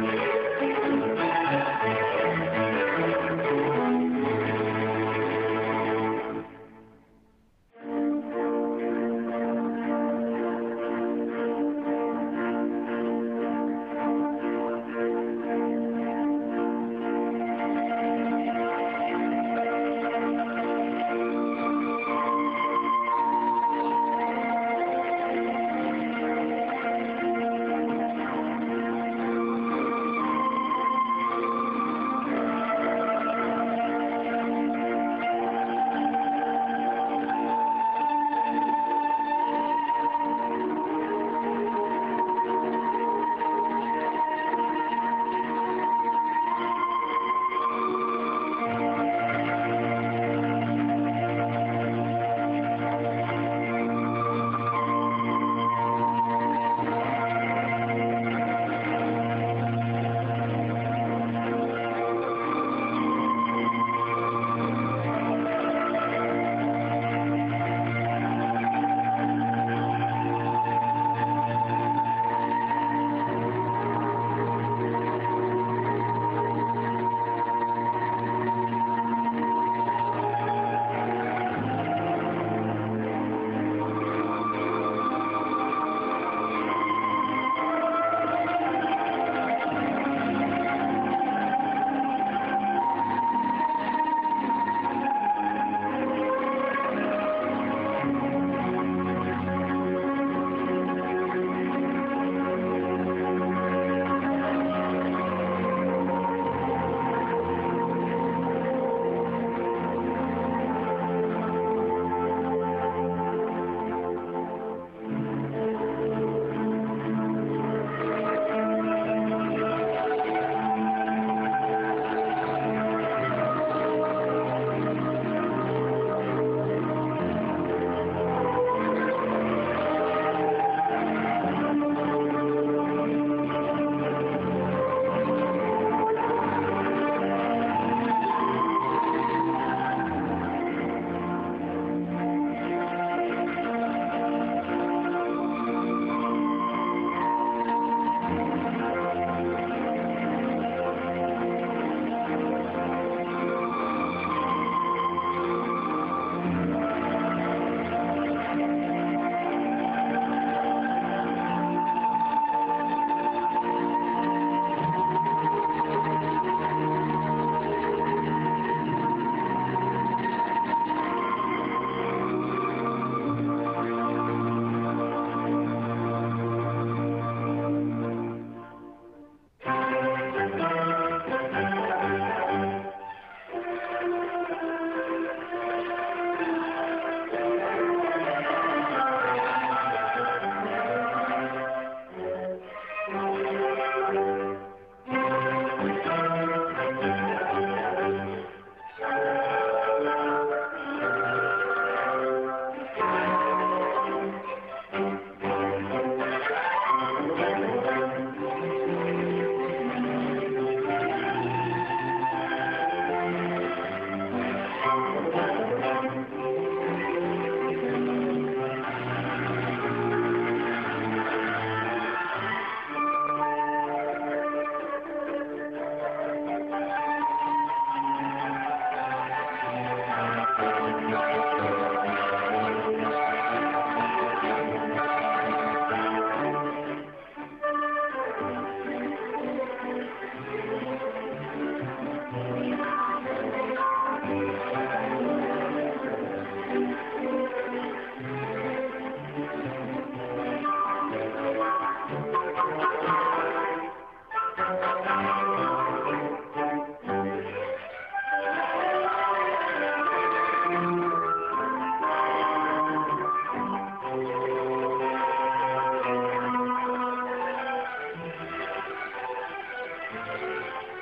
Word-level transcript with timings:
Thank 0.00 0.22
you. 0.22 0.29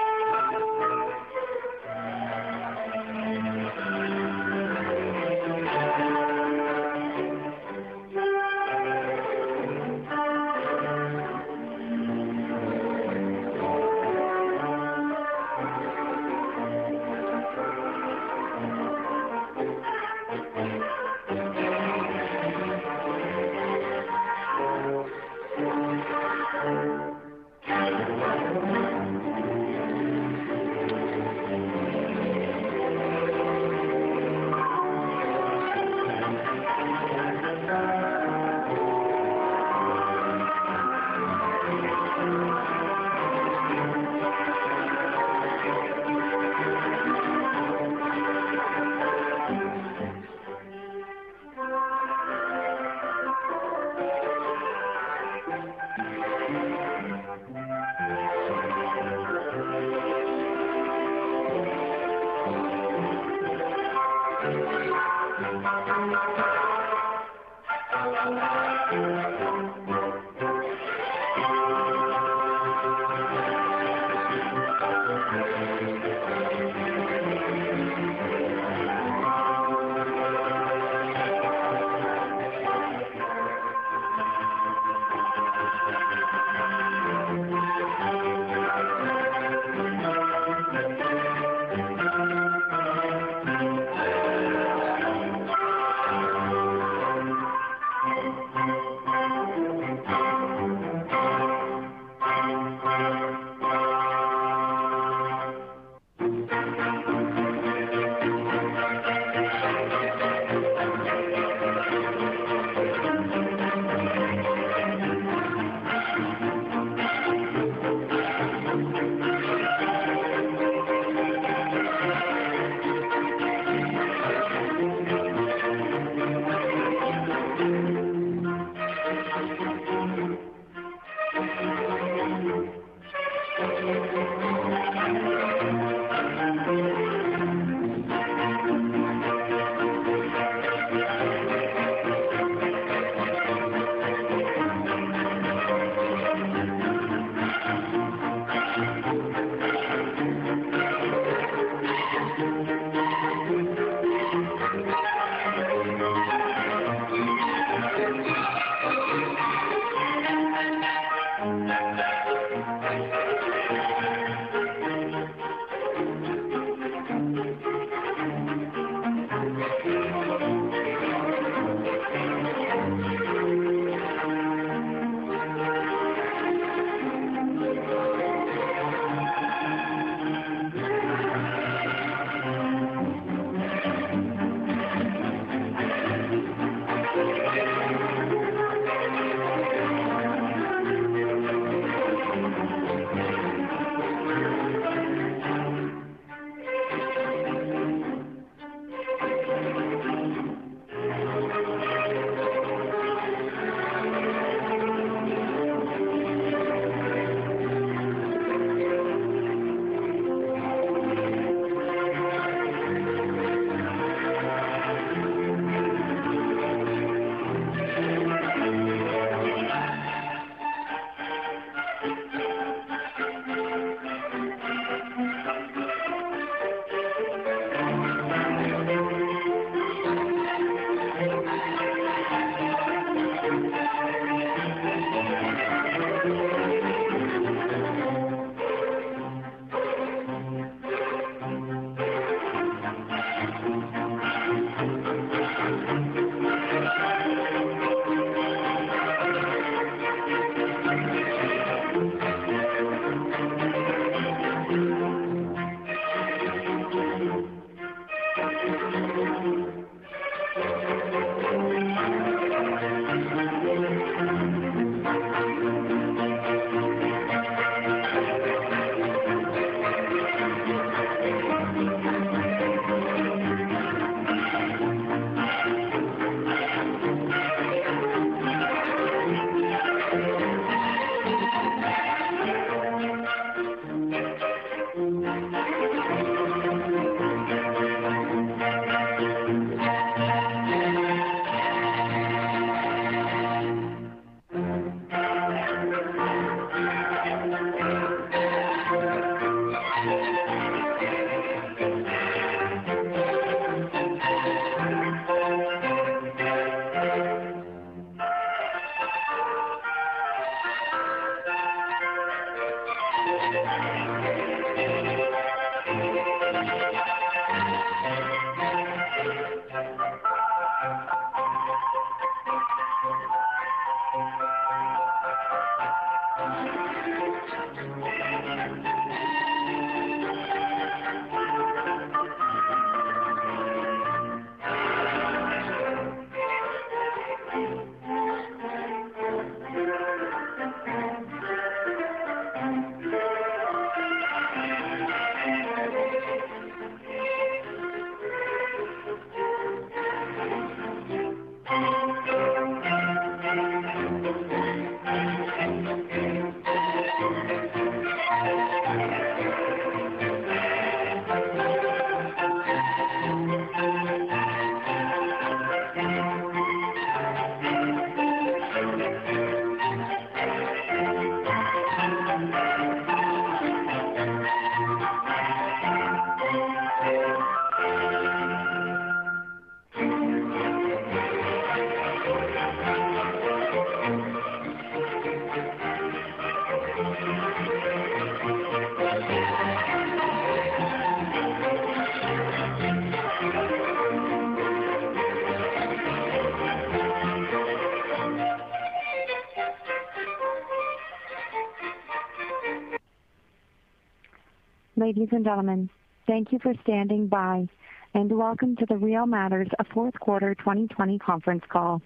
Ladies 405.15 405.29
and 405.33 405.45
gentlemen, 405.45 405.91
thank 406.27 406.53
you 406.53 406.59
for 406.59 406.73
standing 406.85 407.27
by, 407.27 407.69
and 408.15 408.33
welcome 408.33 408.77
to 408.77 408.87
the 408.87 408.97
Real 408.97 409.27
Matters 409.27 409.69
fourth 409.93 410.19
quarter 410.19 410.55
2020 410.55 411.19
conference 411.19 411.63
call. 411.69 412.01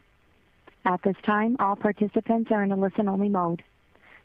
At 0.84 1.00
this 1.04 1.14
time, 1.24 1.54
all 1.60 1.76
participants 1.76 2.50
are 2.50 2.64
in 2.64 2.72
a 2.72 2.76
listen-only 2.76 3.28
mode. 3.28 3.62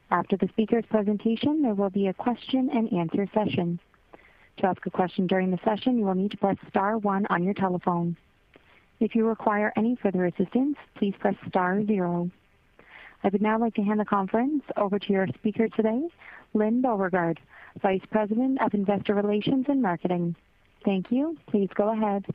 After 0.09 0.35
the 0.35 0.47
speaker's 0.47 0.83
presentation, 0.89 1.61
there 1.61 1.75
will 1.75 1.91
be 1.91 2.07
a 2.07 2.13
question 2.15 2.71
and 2.73 2.91
answer 2.91 3.29
session. 3.35 3.79
To 4.57 4.65
ask 4.65 4.83
a 4.88 4.89
question 4.89 5.27
during 5.27 5.51
the 5.51 5.59
session, 5.63 6.00
you 6.00 6.05
will 6.05 6.15
need 6.15 6.31
to 6.31 6.38
press 6.38 6.57
star 6.67 6.97
one 6.97 7.27
on 7.29 7.43
your 7.43 7.53
telephone. 7.53 8.17
If 9.00 9.13
you 9.13 9.27
require 9.27 9.71
any 9.77 9.95
further 10.01 10.25
assistance, 10.25 10.77
please 10.95 11.13
press 11.19 11.35
star 11.47 11.85
zero. 11.85 12.31
I 13.23 13.29
would 13.29 13.43
now 13.43 13.59
like 13.59 13.75
to 13.75 13.83
hand 13.83 14.00
the 14.00 14.05
conference 14.05 14.63
over 14.75 14.97
to 14.97 15.13
your 15.13 15.27
speaker 15.35 15.69
today, 15.69 16.07
Lyne 16.55 16.81
Beauregard, 16.81 17.39
Vice 17.79 18.01
President 18.11 18.61
of 18.61 18.73
Investor 18.73 19.13
Relations 19.13 19.65
and 19.69 19.81
Marketing. 19.81 20.35
Thank 20.83 21.11
you. 21.11 21.37
Please 21.47 21.69
go 21.73 21.89
ahead. 21.89 22.25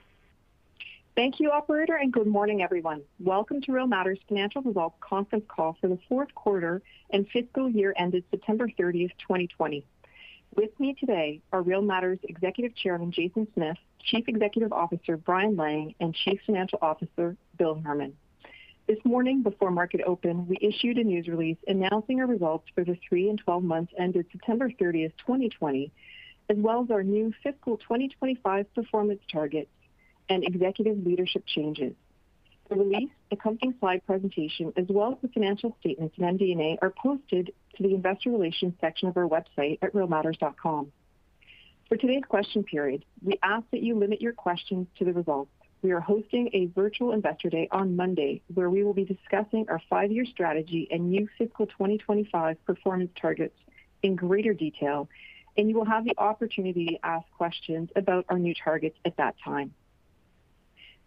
Thank 1.15 1.41
you, 1.41 1.51
operator, 1.51 1.97
and 1.97 2.13
good 2.13 2.27
morning, 2.27 2.63
everyone. 2.63 3.03
Welcome 3.21 3.61
to 3.63 3.73
Real 3.73 3.87
Matters 3.87 4.19
Financial 4.29 4.63
Results 4.63 4.97
conference 5.01 5.45
call 5.49 5.77
for 5.81 5.89
the 5.89 5.99
fourth 6.09 6.35
quarter 6.35 6.83
and 7.11 7.27
fiscal 7.29 7.69
year 7.69 7.95
ended 7.97 8.25
September 8.31 8.69
30th, 8.69 9.13
2020. 9.19 9.85
With 10.55 10.79
me 10.79 10.95
today 10.95 11.41
are 11.53 11.63
Real 11.63 11.83
Matters 11.83 12.19
Executive 12.23 12.75
Chairman, 12.75 13.13
Jason 13.13 13.47
Smith, 13.55 13.77
Chief 14.05 14.29
Executive 14.29 14.73
Officer, 14.73 15.17
Brian 15.17 15.57
Lang, 15.57 15.95
and 16.01 16.15
Chief 16.15 16.41
Financial 16.47 16.79
Officer, 16.81 17.37
Bill 17.59 17.75
Herman. 17.75 18.17
This 18.87 19.05
morning, 19.05 19.43
before 19.43 19.73
market 19.73 20.01
open, 20.07 20.47
we 20.47 20.59
issued 20.61 20.97
a 20.99 21.03
news 21.03 21.27
release 21.27 21.57
announcing 21.67 22.21
our 22.21 22.27
results 22.29 22.69
for 22.73 22.85
the 22.85 22.97
three 23.09 23.29
and 23.29 23.37
12 23.37 23.65
months 23.65 23.93
ended 23.99 24.27
September 24.31 24.71
30th, 24.71 25.13
2020, 25.27 25.91
as 26.49 26.57
well 26.57 26.85
as 26.85 26.91
our 26.93 27.03
new 27.03 27.33
fiscal 27.43 27.79
2025 27.79 28.73
performance 28.77 29.21
targets 29.31 29.71
and 30.29 30.45
executive 30.45 31.05
leadership 31.05 31.45
changes. 31.47 31.95
The 32.69 32.77
release, 32.77 33.11
accompanying 33.33 33.75
slide 33.81 34.07
presentation, 34.07 34.73
as 34.77 34.87
well 34.89 35.15
as 35.15 35.19
the 35.21 35.29
financial 35.35 35.77
statements 35.81 36.15
and 36.19 36.39
MD&A 36.39 36.79
are 36.81 36.91
posted 36.91 37.53
to 37.77 37.83
the 37.83 37.93
investor 37.93 38.31
relations 38.31 38.75
section 38.81 39.09
of 39.09 39.17
our 39.17 39.29
website 39.29 39.81
at 39.83 39.95
realmatters.com. 39.95 40.93
For 41.89 41.97
today's 41.97 42.25
question 42.29 42.63
period, 42.63 43.05
we 43.21 43.37
ask 43.43 43.65
that 43.73 43.83
you 43.83 43.99
limit 43.99 44.23
your 44.23 44.33
questions 44.33 44.87
to 45.01 45.05
the 45.05 45.13
results. 45.13 45.51
We 45.87 45.93
are 45.93 46.01
hosting 46.01 46.51
a 46.53 46.67
virtual 46.75 47.13
Investor 47.13 47.49
Day 47.49 47.69
on 47.71 47.95
Monday, 47.95 48.43
where 48.53 48.69
we 48.69 48.83
will 48.83 48.93
be 48.93 49.05
discussing 49.05 49.67
our 49.69 49.81
five-year 49.89 50.25
strategy 50.25 50.89
and 50.91 51.13
new 51.13 51.29
fiscal 51.39 51.65
2025 51.69 52.57
performance 52.65 53.13
targets 53.15 53.55
in 54.03 54.17
greater 54.17 54.53
detail, 54.53 55.09
and 55.57 55.69
you 55.69 55.77
will 55.77 55.85
have 55.85 56.05
the 56.05 56.19
opportunity 56.19 56.87
to 56.87 57.07
ask 57.07 57.25
questions 57.37 57.89
about 57.95 58.25
our 58.29 58.37
new 58.37 58.53
targets 58.53 58.99
at 59.05 59.17
that 59.19 59.37
time. 59.45 59.73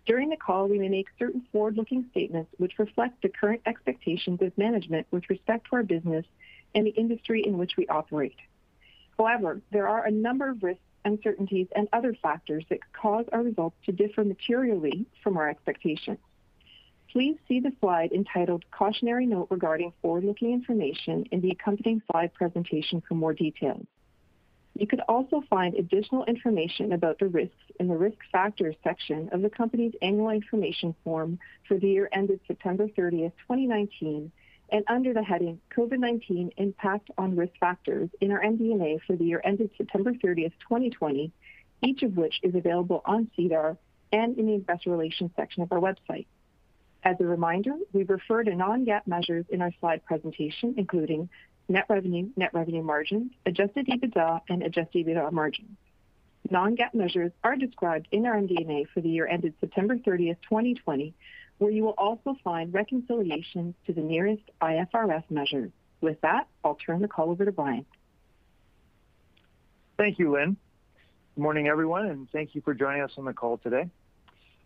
During 0.05 0.29
the 0.29 0.37
call, 0.37 0.69
we 0.69 0.79
may 0.79 0.87
make 0.87 1.07
certain 1.19 1.45
forward-looking 1.51 2.05
statements 2.11 2.49
which 2.57 2.79
reflect 2.79 3.21
the 3.21 3.27
current 3.27 3.63
expectations 3.65 4.41
of 4.41 4.57
management 4.57 5.07
with 5.11 5.29
respect 5.29 5.67
to 5.67 5.75
our 5.75 5.83
business 5.83 6.25
and 6.73 6.87
the 6.87 6.91
industry 6.91 7.45
in 7.45 7.57
which 7.57 7.75
we 7.75 7.85
operate. 7.87 8.37
However, 9.17 9.59
there 9.73 9.89
are 9.89 10.05
a 10.05 10.11
number 10.11 10.47
of 10.47 10.63
risks 10.63 10.79
uncertainties, 11.05 11.67
and 11.75 11.87
other 11.93 12.13
factors 12.21 12.63
that 12.69 12.81
could 12.81 12.93
cause 12.93 13.25
our 13.31 13.41
results 13.41 13.75
to 13.85 13.91
differ 13.91 14.23
materially 14.23 15.05
from 15.23 15.37
our 15.37 15.49
expectations. 15.49 16.19
Please 17.11 17.37
see 17.47 17.59
the 17.59 17.73
slide 17.79 18.11
entitled 18.11 18.63
Cautionary 18.69 19.25
Note 19.25 19.47
Regarding 19.49 19.91
Forward-Looking 20.01 20.53
Information 20.53 21.25
in 21.31 21.41
the 21.41 21.49
accompanying 21.49 22.01
slide 22.11 22.33
presentation 22.33 23.01
for 23.07 23.15
more 23.15 23.33
details. 23.33 23.85
You 24.75 24.87
could 24.87 25.01
also 25.09 25.43
find 25.49 25.75
additional 25.75 26.23
information 26.25 26.93
about 26.93 27.19
the 27.19 27.27
risks 27.27 27.55
in 27.79 27.87
the 27.87 27.97
Risk 27.97 28.19
Factors 28.31 28.75
section 28.83 29.27
of 29.33 29.41
the 29.41 29.49
company's 29.49 29.93
annual 30.01 30.29
information 30.29 30.95
form 31.03 31.39
for 31.67 31.77
the 31.77 31.89
year 31.89 32.09
ended 32.13 32.39
September 32.47 32.87
30th, 32.87 33.33
2019, 33.47 34.31
and 34.71 34.83
under 34.87 35.13
the 35.13 35.23
heading 35.23 35.59
COVID-19 35.75 36.51
Impact 36.57 37.09
on 37.17 37.35
Risk 37.35 37.53
Factors 37.59 38.09
in 38.21 38.31
our 38.31 38.41
MD&A 38.41 38.99
for 39.05 39.15
the 39.15 39.25
year 39.25 39.41
ended 39.43 39.71
September 39.77 40.13
30th, 40.13 40.53
2020, 40.67 41.31
each 41.83 42.03
of 42.03 42.17
which 42.17 42.39
is 42.43 42.55
available 42.55 43.01
on 43.05 43.29
SEDAR 43.35 43.77
and 44.11 44.37
in 44.37 44.47
the 44.47 44.53
investor 44.53 44.89
relations 44.91 45.31
section 45.35 45.63
of 45.63 45.71
our 45.71 45.79
website. 45.79 46.25
As 47.03 47.15
a 47.19 47.25
reminder, 47.25 47.75
we 47.93 48.03
refer 48.03 48.43
to 48.43 48.55
non-GAAP 48.55 49.07
measures 49.07 49.45
in 49.49 49.61
our 49.61 49.71
slide 49.79 50.03
presentation, 50.05 50.75
including 50.77 51.29
net 51.69 51.85
revenue, 51.87 52.29
net 52.35 52.53
revenue 52.53 52.83
margin, 52.83 53.31
adjusted 53.45 53.87
EBITDA, 53.87 54.41
and 54.49 54.63
adjusted 54.63 55.05
EBITDA 55.05 55.31
margin. 55.31 55.77
Non-GAAP 56.49 56.93
measures 56.93 57.31
are 57.43 57.55
described 57.55 58.07
in 58.11 58.25
our 58.25 58.35
MD&A 58.35 58.85
for 58.93 59.01
the 59.01 59.09
year 59.09 59.27
ended 59.27 59.53
September 59.59 59.97
30th, 59.97 60.37
2020, 60.49 61.13
where 61.59 61.71
you 61.71 61.83
will 61.83 61.95
also 61.97 62.35
find 62.43 62.73
reconciliations 62.73 63.75
to 63.85 63.93
the 63.93 64.01
nearest 64.01 64.43
IFRS 64.61 65.23
measure. 65.29 65.69
With 66.01 66.19
that, 66.21 66.47
I'll 66.63 66.75
turn 66.75 67.01
the 67.01 67.07
call 67.07 67.29
over 67.29 67.45
to 67.45 67.51
Brian. 67.51 67.85
Thank 69.97 70.17
you, 70.17 70.31
Lynn. 70.31 70.55
Good 71.35 71.41
morning, 71.41 71.67
everyone, 71.67 72.07
and 72.07 72.29
thank 72.31 72.55
you 72.55 72.61
for 72.61 72.73
joining 72.73 73.01
us 73.01 73.11
on 73.17 73.25
the 73.25 73.33
call 73.33 73.57
today. 73.57 73.89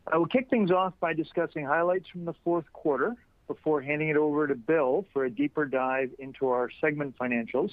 I 0.06 0.18
will 0.18 0.28
kick 0.28 0.50
things 0.50 0.70
off 0.70 0.94
by 1.00 1.14
discussing 1.14 1.66
highlights 1.66 2.08
from 2.10 2.26
the 2.26 2.34
fourth 2.44 2.66
quarter 2.74 3.16
before 3.48 3.82
handing 3.82 4.10
it 4.10 4.18
over 4.18 4.48
to 4.48 4.56
Bill 4.56 5.06
for 5.14 5.26
a 5.26 5.30
deeper 5.30 5.66
dive 5.66 6.12
into 6.20 6.50
our 6.50 6.70
segment 6.82 7.18
financials. 7.18 7.72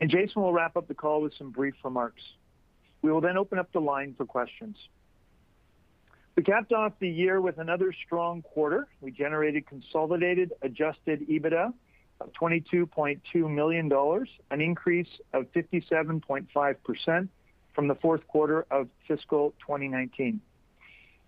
And 0.00 0.10
Jason 0.10 0.42
will 0.42 0.52
wrap 0.52 0.76
up 0.76 0.88
the 0.88 0.94
call 0.94 1.22
with 1.22 1.34
some 1.38 1.50
brief 1.50 1.74
remarks. 1.84 2.22
We 3.02 3.12
will 3.12 3.20
then 3.20 3.36
open 3.36 3.58
up 3.58 3.70
the 3.72 3.80
line 3.80 4.14
for 4.16 4.24
questions. 4.24 4.76
We 6.36 6.42
capped 6.42 6.72
off 6.72 6.92
the 6.98 7.08
year 7.08 7.40
with 7.40 7.58
another 7.58 7.94
strong 8.06 8.42
quarter. 8.42 8.88
We 9.00 9.12
generated 9.12 9.66
consolidated 9.68 10.52
adjusted 10.62 11.28
EBITDA 11.28 11.72
of 12.20 12.32
22.2 12.32 13.20
million 13.50 13.88
dollars, 13.88 14.28
an 14.50 14.60
increase 14.60 15.08
of 15.32 15.46
57.5% 15.52 17.28
from 17.72 17.88
the 17.88 17.94
fourth 17.96 18.26
quarter 18.26 18.66
of 18.70 18.88
fiscal 19.06 19.50
2019. 19.60 20.40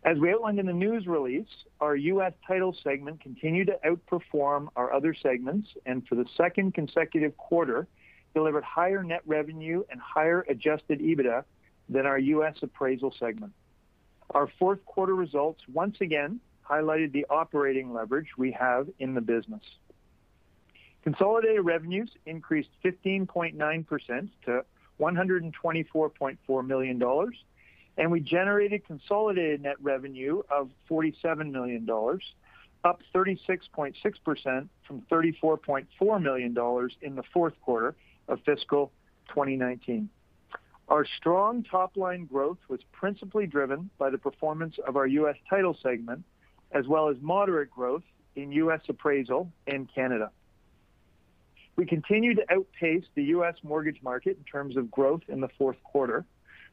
As 0.04 0.18
we 0.18 0.32
outlined 0.32 0.60
in 0.60 0.66
the 0.66 0.72
news 0.72 1.06
release, 1.06 1.48
our 1.80 1.96
U.S. 1.96 2.32
Title 2.46 2.76
segment 2.84 3.20
continued 3.20 3.68
to 3.68 3.78
outperform 3.84 4.68
our 4.76 4.92
other 4.92 5.14
segments, 5.14 5.68
and 5.84 6.06
for 6.06 6.14
the 6.14 6.26
second 6.36 6.74
consecutive 6.74 7.36
quarter, 7.36 7.88
delivered 8.34 8.62
higher 8.62 9.02
net 9.02 9.22
revenue 9.26 9.82
and 9.90 10.00
higher 10.00 10.44
adjusted 10.48 11.00
EBITDA 11.00 11.42
than 11.88 12.06
our 12.06 12.18
U.S. 12.18 12.54
Appraisal 12.62 13.12
segment. 13.18 13.52
Our 14.30 14.48
fourth 14.58 14.84
quarter 14.84 15.14
results 15.14 15.62
once 15.72 15.96
again 16.00 16.40
highlighted 16.68 17.12
the 17.12 17.26
operating 17.30 17.92
leverage 17.92 18.28
we 18.36 18.52
have 18.52 18.88
in 18.98 19.14
the 19.14 19.20
business. 19.20 19.62
Consolidated 21.02 21.64
revenues 21.64 22.10
increased 22.26 22.70
15.9% 22.84 24.28
to 24.46 24.64
124.4 25.00 26.66
million 26.66 26.98
dollars, 26.98 27.36
and 27.96 28.10
we 28.10 28.20
generated 28.20 28.84
consolidated 28.84 29.62
net 29.62 29.76
revenue 29.80 30.42
of 30.50 30.70
47 30.88 31.52
million 31.52 31.84
dollars, 31.84 32.24
up 32.82 33.00
36.6% 33.14 34.68
from 34.86 35.02
34.4 35.10 36.22
million 36.22 36.54
dollars 36.54 36.96
in 37.02 37.14
the 37.14 37.22
fourth 37.32 37.54
quarter 37.60 37.94
of 38.28 38.40
fiscal 38.44 38.90
2019. 39.28 40.08
Our 40.88 41.04
strong 41.04 41.64
top-line 41.64 42.26
growth 42.26 42.58
was 42.68 42.80
principally 42.92 43.46
driven 43.46 43.90
by 43.98 44.10
the 44.10 44.18
performance 44.18 44.76
of 44.86 44.96
our 44.96 45.06
U.S. 45.06 45.36
Title 45.50 45.76
segment, 45.82 46.22
as 46.70 46.86
well 46.86 47.08
as 47.08 47.16
moderate 47.20 47.70
growth 47.70 48.04
in 48.36 48.52
U.S. 48.52 48.80
Appraisal 48.88 49.50
and 49.66 49.92
Canada. 49.92 50.30
We 51.74 51.86
continued 51.86 52.36
to 52.36 52.54
outpace 52.54 53.04
the 53.16 53.24
U.S. 53.24 53.56
mortgage 53.62 54.00
market 54.02 54.38
in 54.38 54.44
terms 54.44 54.76
of 54.76 54.90
growth 54.90 55.22
in 55.28 55.40
the 55.40 55.48
fourth 55.58 55.76
quarter, 55.82 56.24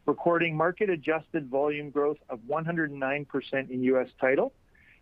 recording 0.06 0.56
market-adjusted 0.56 1.50
volume 1.50 1.90
growth 1.90 2.18
of 2.30 2.40
109% 2.50 3.70
in 3.70 3.84
U.S. 3.84 4.08
Title 4.22 4.54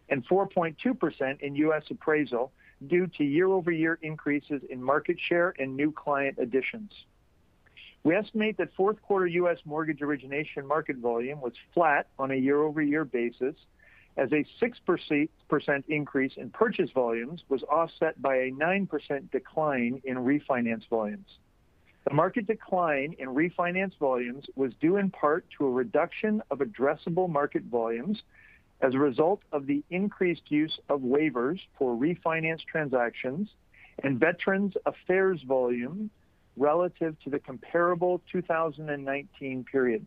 and 0.10 0.28
4.2% 0.28 1.42
in 1.42 1.56
U.S. 1.56 1.84
Appraisal 1.90 2.52
due 2.88 3.08
to 3.18 3.24
year-over-year 3.24 4.00
increases 4.02 4.62
in 4.70 4.82
market 4.82 5.18
share 5.20 5.54
and 5.60 5.76
new 5.76 5.92
client 5.92 6.38
additions. 6.40 6.92
We 8.04 8.16
estimate 8.16 8.58
that 8.58 8.74
fourth 8.76 9.02
quarter 9.02 9.28
U.S. 9.28 9.60
mortgage 9.66 10.02
origination 10.02 10.66
market 10.66 10.98
volume 10.98 11.40
was 11.40 11.54
flat 11.74 12.08
on 12.18 12.32
a 12.32 12.36
year-over-year 12.36 13.06
basis 13.06 13.56
as 14.18 14.30
a 14.32 14.46
6% 14.62 15.30
increase 15.88 16.34
in 16.36 16.50
purchase 16.50 16.90
volumes 16.92 17.44
was 17.48 17.64
offset 17.64 18.22
by 18.22 18.36
a 18.36 18.52
9% 18.52 19.32
decline 19.32 20.02
in 20.04 20.18
refinance 20.18 20.88
volumes. 20.90 21.28
The 22.08 22.14
market 22.14 22.48
decline 22.48 23.16
in 23.20 23.30
refinance 23.30 23.98
volumes 24.00 24.46
was 24.56 24.74
due 24.82 24.98
in 24.98 25.12
part 25.12 25.46
to 25.58 25.68
a 25.68 25.70
reduction 25.70 26.42
of 26.50 26.60
addressable 26.60 27.30
market 27.30 27.64
volumes 27.64 28.24
as 28.82 28.96
a 28.96 29.00
result 29.00 29.42
of 29.52 29.68
the 29.68 29.84
increased 29.92 30.50
use 30.50 30.80
of 30.90 31.02
waivers 31.02 31.60
for 31.78 31.96
refinance 31.96 32.66
transactions 32.66 33.50
and 34.04 34.20
Veterans 34.20 34.74
Affairs 34.88 35.42
volume 35.44 36.10
relative 36.58 37.16
to 37.24 37.30
the 37.30 37.40
comparable 37.40 38.22
2019 38.32 39.64
period. 39.64 40.06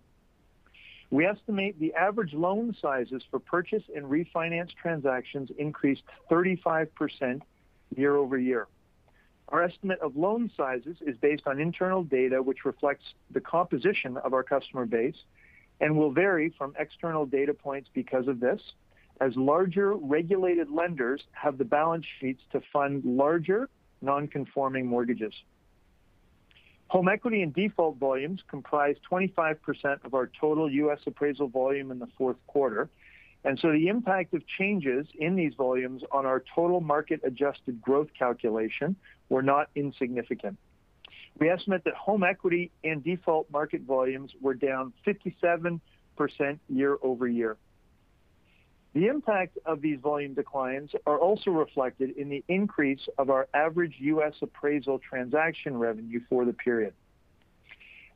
We 1.11 1.27
estimate 1.27 1.79
the 1.79 1.95
average 1.95 2.33
loan 2.33 2.77
sizes 2.81 3.23
for 3.31 3.39
purchase 3.39 3.85
and 3.95 4.07
refinance 4.07 4.71
transactions 4.75 5.51
increased 5.59 6.03
35% 6.31 7.41
year-over-year. 7.97 8.67
Our 9.51 9.63
estimate 9.63 10.01
of 10.01 10.17
loan 10.17 10.51
sizes 10.57 10.97
is 11.03 11.17
based 11.19 11.47
on 11.47 11.61
internal 11.61 12.03
data, 12.03 12.43
which 12.43 12.65
reflects 12.65 13.05
the 13.31 13.41
composition 13.41 14.17
of 14.17 14.33
our 14.33 14.43
customer 14.43 14.87
base 14.87 15.17
and 15.81 15.97
will 15.97 16.11
vary 16.11 16.55
from 16.57 16.75
external 16.79 17.27
data 17.27 17.53
points 17.53 17.91
because 17.93 18.27
of 18.27 18.41
this, 18.41 18.61
as 19.21 19.37
larger 19.37 19.95
regulated 19.95 20.71
lenders 20.71 21.23
have 21.33 21.59
the 21.59 21.65
balance 21.65 22.07
sheets 22.21 22.43
to 22.53 22.61
fund 22.73 23.05
larger 23.05 23.69
non-conforming 24.01 24.87
mortgages. 24.87 25.35
Home 26.89 27.09
equity 27.09 27.43
and 27.43 27.53
default 27.53 27.97
volumes 27.97 28.41
comprised 28.49 29.01
25% 29.11 30.05
of 30.05 30.15
our 30.15 30.31
total 30.41 30.71
U.S. 30.71 31.01
appraisal 31.07 31.49
volume 31.49 31.91
in 31.91 31.99
the 31.99 32.09
fourth 32.17 32.37
quarter, 32.47 32.89
and 33.45 33.59
so 33.59 33.73
the 33.73 33.89
impact 33.89 34.33
of 34.33 34.47
changes 34.47 35.07
in 35.19 35.37
these 35.37 35.55
volumes 35.55 36.03
on 36.13 36.25
our 36.25 36.43
total 36.55 36.81
market-adjusted 36.81 37.81
growth 37.81 38.09
calculation 38.19 38.97
were 39.29 39.43
not 39.43 39.69
insignificant. 39.75 40.57
We 41.39 41.51
estimate 41.51 41.85
that 41.85 41.95
home 41.95 42.23
equity 42.23 42.71
and 42.85 43.03
default 43.03 43.51
market 43.51 43.83
volumes 43.83 44.33
were 44.41 44.55
down 44.55 44.93
57% 45.07 45.81
year-over-year. 46.69 47.57
The 48.95 49.09
impact 49.09 49.59
of 49.67 49.81
these 49.81 49.99
volume 49.99 50.35
declines 50.35 50.93
are 51.05 51.19
also 51.19 51.51
reflected 51.51 52.17
in 52.17 52.29
the 52.29 52.45
increase 52.49 53.09
of 53.19 53.29
our 53.29 53.49
average 53.53 53.97
U.S. 53.99 54.35
appraisal 54.41 55.01
transaction 55.01 55.77
revenue 55.77 56.21
for 56.29 56.45
the 56.45 56.53
period. 56.53 56.95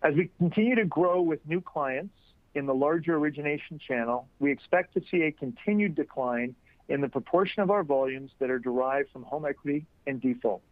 As 0.05 0.15
we 0.15 0.31
continue 0.39 0.77
to 0.77 0.85
grow 0.85 1.21
with 1.21 1.41
new 1.47 1.61
clients 1.61 2.15
in 2.55 2.67
the 2.67 2.75
larger 2.75 3.17
origination 3.17 3.81
channel, 3.81 4.29
we 4.39 4.53
expect 4.53 4.95
to 4.95 5.03
see 5.11 5.23
a 5.23 5.33
continued 5.33 5.97
decline 5.97 6.55
in 6.89 7.01
the 7.01 7.09
proportion 7.09 7.61
of 7.61 7.73
our 7.73 7.83
volumes 7.83 8.31
that 8.39 8.49
are 8.49 8.61
derived 8.61 9.11
from 9.11 9.25
home 9.25 9.45
equity 9.45 9.85
and 10.07 10.21
default. 10.21 10.63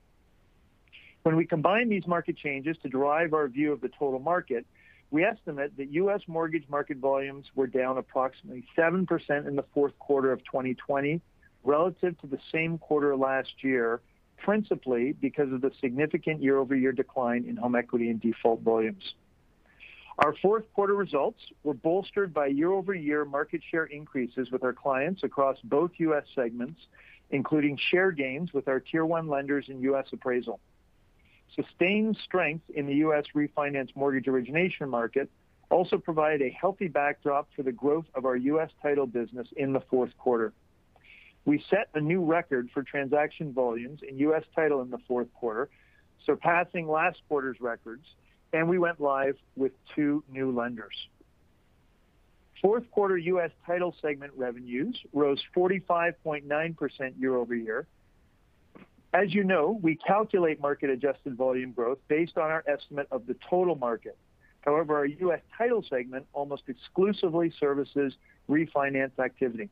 When 1.24 1.34
we 1.34 1.44
combine 1.44 1.88
these 1.88 2.06
market 2.06 2.36
changes 2.36 2.76
to 2.84 2.88
derive 2.88 3.34
our 3.34 3.48
view 3.48 3.72
of 3.72 3.80
the 3.80 3.88
total 3.88 4.20
market, 4.20 4.64
we 5.10 5.24
estimate 5.24 5.76
that 5.76 5.92
U.S. 5.92 6.22
mortgage 6.26 6.68
market 6.68 6.98
volumes 6.98 7.46
were 7.54 7.66
down 7.66 7.98
approximately 7.98 8.66
7% 8.76 9.46
in 9.46 9.56
the 9.56 9.64
fourth 9.72 9.98
quarter 9.98 10.32
of 10.32 10.44
2020 10.44 11.20
relative 11.64 12.18
to 12.20 12.26
the 12.26 12.38
same 12.52 12.78
quarter 12.78 13.16
last 13.16 13.52
year, 13.62 14.00
principally 14.38 15.12
because 15.12 15.52
of 15.52 15.60
the 15.60 15.70
significant 15.80 16.42
year-over-year 16.42 16.92
decline 16.92 17.44
in 17.48 17.56
home 17.56 17.74
equity 17.74 18.10
and 18.10 18.20
default 18.20 18.60
volumes. 18.60 19.14
Our 20.18 20.34
fourth 20.40 20.64
quarter 20.72 20.94
results 20.94 21.40
were 21.62 21.74
bolstered 21.74 22.32
by 22.32 22.46
year-over-year 22.46 23.24
market 23.26 23.60
share 23.70 23.84
increases 23.84 24.50
with 24.50 24.64
our 24.64 24.72
clients 24.72 25.22
across 25.22 25.58
both 25.62 25.90
U.S. 25.98 26.24
segments, 26.34 26.80
including 27.30 27.78
share 27.90 28.12
gains 28.12 28.52
with 28.52 28.66
our 28.66 28.80
Tier 28.80 29.04
1 29.04 29.28
lenders 29.28 29.66
in 29.68 29.80
U.S. 29.82 30.06
appraisal. 30.12 30.58
Sustained 31.54 32.16
strength 32.24 32.68
in 32.70 32.86
the 32.86 32.96
U.S. 32.96 33.24
refinance 33.34 33.94
mortgage 33.94 34.28
origination 34.28 34.88
market 34.88 35.30
also 35.70 35.98
provided 35.98 36.42
a 36.42 36.50
healthy 36.50 36.88
backdrop 36.88 37.48
for 37.56 37.62
the 37.62 37.72
growth 37.72 38.06
of 38.14 38.24
our 38.24 38.36
U.S. 38.36 38.70
title 38.82 39.06
business 39.06 39.48
in 39.56 39.72
the 39.72 39.80
fourth 39.80 40.16
quarter. 40.18 40.52
We 41.44 41.64
set 41.70 41.88
a 41.94 42.00
new 42.00 42.24
record 42.24 42.70
for 42.74 42.82
transaction 42.82 43.52
volumes 43.52 44.00
in 44.06 44.18
U.S. 44.18 44.42
title 44.54 44.82
in 44.82 44.90
the 44.90 44.98
fourth 45.06 45.32
quarter, 45.34 45.68
surpassing 46.24 46.88
last 46.88 47.20
quarter's 47.28 47.60
records, 47.60 48.04
and 48.52 48.68
we 48.68 48.78
went 48.78 49.00
live 49.00 49.36
with 49.54 49.72
two 49.94 50.24
new 50.30 50.50
lenders. 50.50 50.94
Fourth 52.62 52.90
quarter 52.90 53.16
U.S. 53.16 53.50
title 53.66 53.94
segment 54.00 54.32
revenues 54.36 54.98
rose 55.12 55.40
45.9% 55.54 57.20
year-over-year. 57.20 57.86
As 59.16 59.32
you 59.32 59.44
know, 59.44 59.78
we 59.80 59.96
calculate 59.96 60.60
market-adjusted 60.60 61.38
volume 61.38 61.72
growth 61.72 61.96
based 62.06 62.36
on 62.36 62.50
our 62.50 62.62
estimate 62.66 63.08
of 63.10 63.26
the 63.26 63.34
total 63.48 63.74
market. 63.74 64.18
However, 64.60 64.94
our 64.94 65.06
U.S. 65.06 65.40
title 65.56 65.82
segment 65.88 66.26
almost 66.34 66.64
exclusively 66.68 67.50
services 67.58 68.12
refinance 68.46 69.18
activity. 69.18 69.70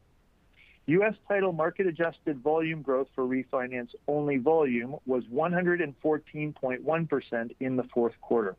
U.S. 0.86 1.12
title 1.28 1.52
market-adjusted 1.52 2.42
volume 2.42 2.80
growth 2.80 3.08
for 3.14 3.24
refinance-only 3.24 4.38
volume 4.38 4.96
was 5.04 5.24
114.1% 5.24 7.56
in 7.60 7.76
the 7.76 7.84
fourth 7.92 8.14
quarter. 8.22 8.56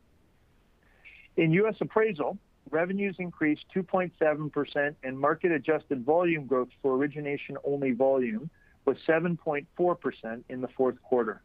In 1.35 1.51
U.S. 1.53 1.77
appraisal, 1.81 2.37
revenues 2.69 3.15
increased 3.17 3.65
2.7%, 3.75 4.95
and 5.03 5.19
market-adjusted 5.19 6.05
volume 6.05 6.45
growth 6.45 6.69
for 6.83 6.95
origination-only 6.95 7.93
volume 7.93 8.51
was 8.85 8.97
7.4% 9.07 10.43
in 10.49 10.61
the 10.61 10.67
fourth 10.69 11.01
quarter. 11.01 11.41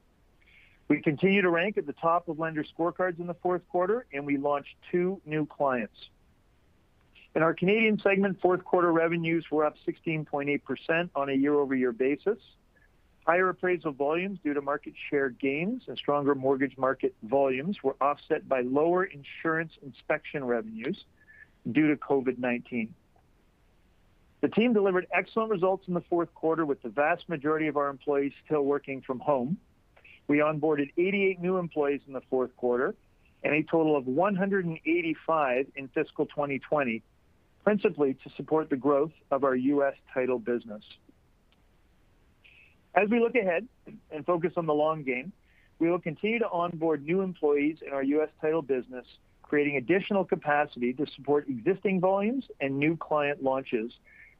We 0.88 1.00
continue 1.00 1.42
to 1.42 1.50
rank 1.50 1.78
at 1.78 1.86
the 1.86 1.92
top 1.92 2.28
of 2.28 2.38
lender 2.38 2.64
scorecards 2.64 3.20
in 3.20 3.26
the 3.26 3.34
fourth 3.34 3.62
quarter, 3.68 4.06
and 4.12 4.26
we 4.26 4.36
launched 4.36 4.74
two 4.90 5.20
new 5.24 5.46
clients. 5.46 5.94
In 7.36 7.42
our 7.42 7.54
Canadian 7.54 8.00
segment, 8.00 8.40
fourth 8.40 8.64
quarter 8.64 8.92
revenues 8.92 9.46
were 9.52 9.64
up 9.64 9.76
16.8% 9.86 11.10
on 11.14 11.28
a 11.28 11.32
year-over-year 11.32 11.92
basis. 11.92 12.38
Higher 13.24 13.50
appraisal 13.50 13.92
volumes 13.92 14.40
due 14.42 14.54
to 14.54 14.60
market 14.60 14.94
share 15.08 15.30
gains 15.30 15.82
and 15.86 15.96
stronger 15.96 16.34
mortgage 16.34 16.76
market 16.76 17.14
volumes 17.22 17.76
were 17.84 17.94
offset 18.00 18.48
by 18.48 18.62
lower 18.62 19.04
insurance 19.04 19.72
inspection 19.82 20.44
revenues 20.44 21.04
due 21.70 21.86
to 21.88 21.96
COVID-19. 21.96 22.88
The 24.40 24.48
team 24.48 24.72
delivered 24.72 25.06
excellent 25.12 25.50
results 25.50 25.86
in 25.86 25.94
the 25.94 26.00
fourth 26.08 26.32
quarter 26.34 26.64
with 26.64 26.82
the 26.82 26.88
vast 26.88 27.28
majority 27.28 27.66
of 27.66 27.76
our 27.76 27.88
employees 27.88 28.32
still 28.46 28.62
working 28.62 29.02
from 29.02 29.20
home. 29.20 29.58
We 30.28 30.38
onboarded 30.38 30.92
88 30.96 31.40
new 31.40 31.58
employees 31.58 32.00
in 32.06 32.12
the 32.12 32.22
fourth 32.30 32.56
quarter 32.56 32.94
and 33.42 33.54
a 33.54 33.62
total 33.62 33.96
of 33.96 34.06
185 34.06 35.66
in 35.76 35.88
fiscal 35.88 36.26
2020, 36.26 37.02
principally 37.64 38.14
to 38.14 38.30
support 38.36 38.70
the 38.70 38.76
growth 38.76 39.12
of 39.30 39.44
our 39.44 39.56
U.S. 39.56 39.94
title 40.12 40.38
business. 40.38 40.82
As 42.94 43.08
we 43.08 43.20
look 43.20 43.34
ahead 43.34 43.66
and 44.10 44.24
focus 44.24 44.52
on 44.56 44.66
the 44.66 44.74
long 44.74 45.02
game, 45.02 45.32
we 45.78 45.90
will 45.90 46.00
continue 46.00 46.38
to 46.38 46.48
onboard 46.48 47.04
new 47.04 47.22
employees 47.22 47.78
in 47.86 47.92
our 47.92 48.02
U.S. 48.02 48.28
title 48.40 48.62
business, 48.62 49.06
creating 49.42 49.76
additional 49.76 50.24
capacity 50.24 50.92
to 50.94 51.06
support 51.16 51.48
existing 51.48 52.00
volumes 52.00 52.44
and 52.60 52.78
new 52.78 52.96
client 52.96 53.42
launches, 53.42 53.92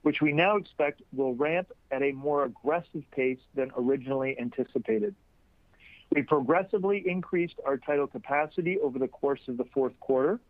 which 0.02 0.20
we 0.20 0.32
now 0.32 0.56
expect 0.56 1.02
will 1.12 1.34
ramp 1.34 1.70
at 1.90 2.02
a 2.02 2.12
more 2.12 2.44
aggressive 2.44 3.02
pace 3.10 3.40
than 3.54 3.70
originally 3.76 4.38
anticipated. 4.40 5.14
We 6.14 6.22
progressively 6.22 7.04
increased 7.06 7.56
our 7.64 7.76
title 7.76 8.06
capacity 8.06 8.78
over 8.80 8.98
the 8.98 9.08
course 9.08 9.40
of 9.46 9.56
the 9.56 9.66
fourth 9.72 9.98
quarter. 10.00 10.40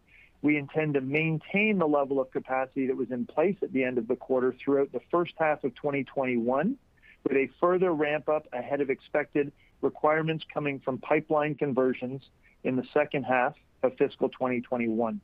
We 0.43 0.57
intend 0.57 0.95
to 0.95 1.03
maintain 1.03 1.79
the 1.79 1.87
level 1.87 2.21
of 2.21 2.31
capacity 2.31 2.87
that 2.87 2.97
was 2.97 3.11
in 3.11 3.27
place 3.27 3.57
at 3.63 3.73
the 3.73 3.85
end 3.85 3.99
of 3.99 4.09
the 4.09 4.17
quarter 4.17 4.55
throughout 4.65 4.91
the 4.93 5.03
first 5.11 5.35
half 5.37 5.65
of 5.65 5.75
2021, 5.75 6.77
with 7.25 7.37
a 7.37 7.51
further 7.61 7.93
ramp-up 7.93 8.47
ahead 8.53 8.81
of 8.81 8.89
expected 8.89 9.53
requirements 9.83 10.45
coming 10.53 10.81
from 10.81 10.99
pipeline 10.99 11.55
conversions 11.55 12.23
in 12.65 12.77
the 12.77 12.85
second 12.95 13.25
half 13.25 13.55
of 13.83 13.97
fiscal 13.99 14.31
2021. 14.31 15.21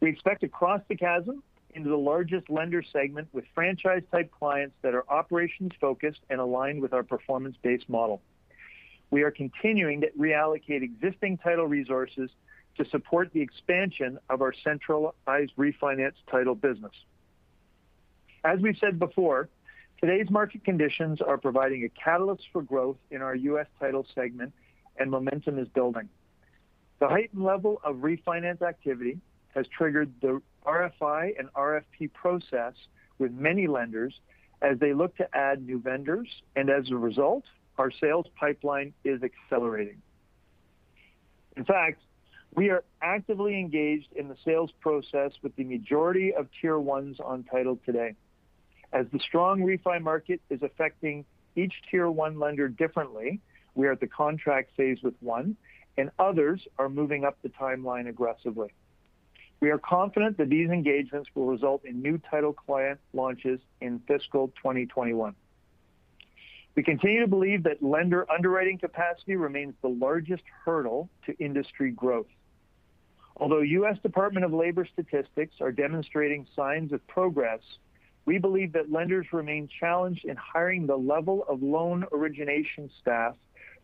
We 0.00 0.10
expect 0.10 0.40
to 0.40 0.48
cross 0.48 0.80
the 0.88 0.96
chasm 0.96 1.42
into 1.74 1.88
the 1.88 1.98
largest 1.98 2.48
lender 2.48 2.82
segment 2.82 3.28
with 3.32 3.44
franchise-type 3.54 4.30
clients 4.30 4.74
that 4.82 4.94
are 4.94 5.04
operations-focused 5.10 6.20
and 6.30 6.40
aligned 6.40 6.80
with 6.80 6.92
our 6.92 7.02
performance-based 7.02 7.88
model. 7.88 8.22
We 9.10 9.22
are 9.22 9.30
continuing 9.30 10.00
to 10.00 10.10
reallocate 10.18 10.82
existing 10.82 11.38
title 11.38 11.66
resources 11.66 12.30
to 12.76 12.84
support 12.86 13.32
the 13.32 13.40
expansion 13.40 14.18
of 14.28 14.42
our 14.42 14.52
centralized 14.52 15.52
refinance 15.56 16.14
title 16.30 16.54
business. 16.54 16.92
As 18.44 18.60
we've 18.60 18.76
said 18.78 18.98
before, 18.98 19.48
today's 20.00 20.28
market 20.30 20.64
conditions 20.64 21.20
are 21.20 21.38
providing 21.38 21.84
a 21.84 21.88
catalyst 21.88 22.44
for 22.52 22.62
growth 22.62 22.96
in 23.10 23.22
our 23.22 23.34
U.S. 23.34 23.66
title 23.78 24.06
segment, 24.14 24.52
and 24.98 25.10
momentum 25.10 25.58
is 25.58 25.68
building. 25.68 26.08
The 27.00 27.08
heightened 27.08 27.42
level 27.42 27.80
of 27.84 27.96
refinance 27.96 28.62
activity 28.62 29.18
has 29.54 29.66
triggered 29.68 30.12
the 30.20 30.42
RFI 30.66 31.38
and 31.38 31.52
RFP 31.54 32.12
process 32.12 32.74
with 33.18 33.32
many 33.32 33.66
lenders 33.66 34.14
as 34.62 34.78
they 34.78 34.94
look 34.94 35.16
to 35.16 35.36
add 35.36 35.64
new 35.66 35.78
vendors, 35.78 36.28
and 36.56 36.70
as 36.70 36.90
a 36.90 36.96
result, 36.96 37.44
our 37.78 37.90
sales 37.90 38.26
pipeline 38.38 38.94
is 39.04 39.20
accelerating. 39.22 40.00
In 41.56 41.64
fact, 41.64 42.00
we 42.54 42.70
are 42.70 42.84
actively 43.02 43.58
engaged 43.58 44.12
in 44.14 44.28
the 44.28 44.36
sales 44.44 44.70
process 44.80 45.32
with 45.42 45.54
the 45.56 45.64
majority 45.64 46.32
of 46.32 46.48
Tier 46.60 46.76
1s 46.76 47.20
on 47.24 47.44
title 47.44 47.78
today. 47.84 48.14
As 48.92 49.06
the 49.12 49.18
strong 49.18 49.60
refi 49.60 50.00
market 50.00 50.40
is 50.50 50.62
affecting 50.62 51.24
each 51.56 51.74
Tier 51.90 52.08
1 52.10 52.38
lender 52.38 52.68
differently, 52.68 53.40
we 53.74 53.86
are 53.88 53.92
at 53.92 54.00
the 54.00 54.06
contract 54.06 54.70
phase 54.76 54.98
with 55.02 55.14
one, 55.20 55.56
and 55.98 56.10
others 56.18 56.66
are 56.78 56.88
moving 56.88 57.24
up 57.24 57.36
the 57.42 57.48
timeline 57.48 58.08
aggressively. 58.08 58.72
We 59.60 59.70
are 59.70 59.78
confident 59.78 60.36
that 60.38 60.50
these 60.50 60.70
engagements 60.70 61.30
will 61.34 61.46
result 61.46 61.84
in 61.84 62.02
new 62.02 62.18
title 62.18 62.52
client 62.52 63.00
launches 63.12 63.60
in 63.80 64.00
fiscal 64.06 64.48
2021. 64.56 65.34
We 66.74 66.82
continue 66.82 67.20
to 67.20 67.28
believe 67.28 67.62
that 67.62 67.82
lender 67.82 68.30
underwriting 68.30 68.78
capacity 68.78 69.36
remains 69.36 69.74
the 69.80 69.88
largest 69.88 70.42
hurdle 70.64 71.08
to 71.26 71.32
industry 71.38 71.92
growth. 71.92 72.26
Although 73.36 73.60
U.S. 73.60 73.96
Department 74.02 74.44
of 74.44 74.52
Labor 74.52 74.86
statistics 74.92 75.54
are 75.60 75.72
demonstrating 75.72 76.46
signs 76.54 76.92
of 76.92 77.06
progress, 77.06 77.60
we 78.26 78.38
believe 78.38 78.72
that 78.72 78.90
lenders 78.90 79.26
remain 79.32 79.68
challenged 79.68 80.24
in 80.24 80.36
hiring 80.36 80.86
the 80.86 80.96
level 80.96 81.44
of 81.48 81.62
loan 81.62 82.04
origination 82.12 82.90
staff 83.00 83.34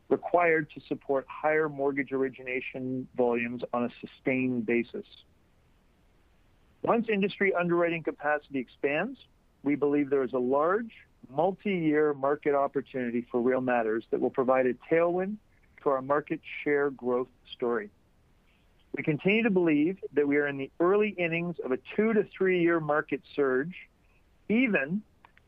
required 0.09 0.69
to 0.75 0.81
support 0.89 1.27
higher 1.29 1.69
mortgage 1.69 2.13
origination 2.13 3.07
volumes 3.17 3.63
on 3.73 3.85
a 3.85 3.91
sustained 4.01 4.67
basis. 4.67 5.07
Once 6.83 7.07
industry 7.13 7.53
underwriting 7.55 8.03
capacity 8.03 8.59
expands, 8.59 9.19
we 9.63 9.75
believe 9.75 10.09
there 10.09 10.23
is 10.23 10.33
a 10.33 10.39
large 10.39 10.91
multi-year 11.29 12.15
market 12.15 12.55
opportunity 12.55 13.27
for 13.31 13.41
Real 13.41 13.61
Matters 13.61 14.05
that 14.11 14.21
will 14.21 14.31
provide 14.31 14.67
a 14.67 14.75
tailwind 14.91 15.37
to 15.83 15.91
our 15.91 16.03
market 16.03 16.41
share 16.65 16.91
growth 16.91 17.29
story. 17.55 17.91
We 18.97 19.03
continue 19.03 19.43
to 19.43 19.51
believe 19.51 19.99
that 20.15 20.27
we 20.27 20.37
are 20.39 20.49
in 20.49 20.57
the 20.57 20.71
early 20.81 21.11
innings 21.11 21.57
of 21.65 21.73
a 21.73 21.79
two 21.95 22.13
to 22.13 22.25
three-year 22.37 22.81
market 22.81 23.21
surge, 23.37 23.75
even 24.49 25.03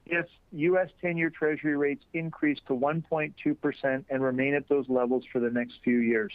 if 0.06 0.26
U.S. 0.52 0.88
10-year 1.02 1.30
Treasury 1.30 1.76
rates 1.76 2.04
increase 2.12 2.58
to 2.68 2.74
1.2% 2.74 4.04
and 4.08 4.22
remain 4.22 4.54
at 4.54 4.68
those 4.68 4.88
levels 4.88 5.24
for 5.32 5.40
the 5.40 5.50
next 5.50 5.74
few 5.82 5.98
years. 5.98 6.32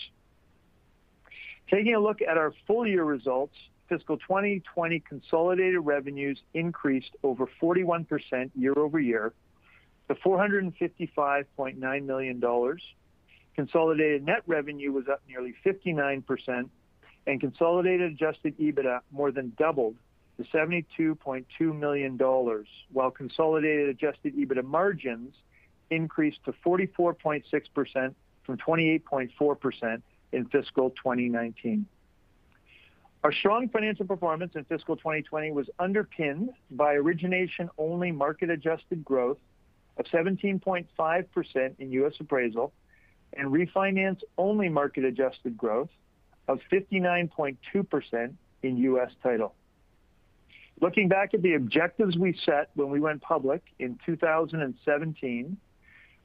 Taking 1.70 1.96
a 1.96 2.00
look 2.00 2.22
at 2.22 2.38
our 2.38 2.54
full-year 2.66 3.04
results, 3.04 3.56
fiscal 3.90 4.18
2020 4.18 5.00
consolidated 5.02 5.80
revenues 5.84 6.40
increased 6.54 7.12
over 7.24 7.48
41% 7.62 8.52
year-over-year 8.56 9.34
to 10.08 10.16
$455.9 10.16 12.06
million. 12.06 12.78
Consolidated 13.56 14.26
net 14.26 14.44
revenue 14.46 14.92
was 14.92 15.08
up 15.08 15.22
nearly 15.28 15.56
59%, 15.66 16.70
and 17.26 17.42
consolidated 17.42 18.14
adjusted 18.14 18.58
EBITDA 18.58 19.00
more 19.12 19.32
than 19.32 19.54
doubled 19.58 19.96
to 20.38 20.44
$72.2 20.44 21.46
million, 21.78 22.18
while 22.94 23.12
consolidated 23.12 23.90
adjusted 23.90 24.36
EBITDA 24.36 24.64
margins 24.64 25.34
increased 25.90 26.40
to 26.46 26.54
44.6% 26.66 28.14
from 28.44 28.58
28.4% 28.58 30.02
in 30.32 30.46
fiscal 30.46 30.90
2019. 30.92 31.86
Our 33.28 33.34
strong 33.34 33.68
financial 33.68 34.06
performance 34.06 34.54
in 34.56 34.64
fiscal 34.64 34.96
2020 34.96 35.52
was 35.52 35.70
underpinned 35.80 36.50
by 36.72 36.94
origination-only 36.94 38.14
market-adjusted 38.14 39.04
growth 39.04 39.38
of 39.98 40.06
17.5% 40.06 40.86
in 41.78 41.92
U.S. 41.92 42.14
Appraisal 42.22 42.72
and 43.34 43.50
refinance-only 43.50 44.70
market-adjusted 44.70 45.58
growth 45.58 45.90
of 46.48 46.62
59.2% 46.72 48.34
in 48.64 48.78
U.S. 48.78 49.12
Title. 49.22 49.54
Looking 50.80 51.10
back 51.10 51.34
at 51.34 51.42
the 51.42 51.56
objectives 51.56 52.16
we 52.16 52.34
set 52.46 52.70
when 52.76 52.90
we 52.90 53.02
went 53.02 53.22
public 53.22 53.62
in 53.78 54.00
2017, 54.06 55.58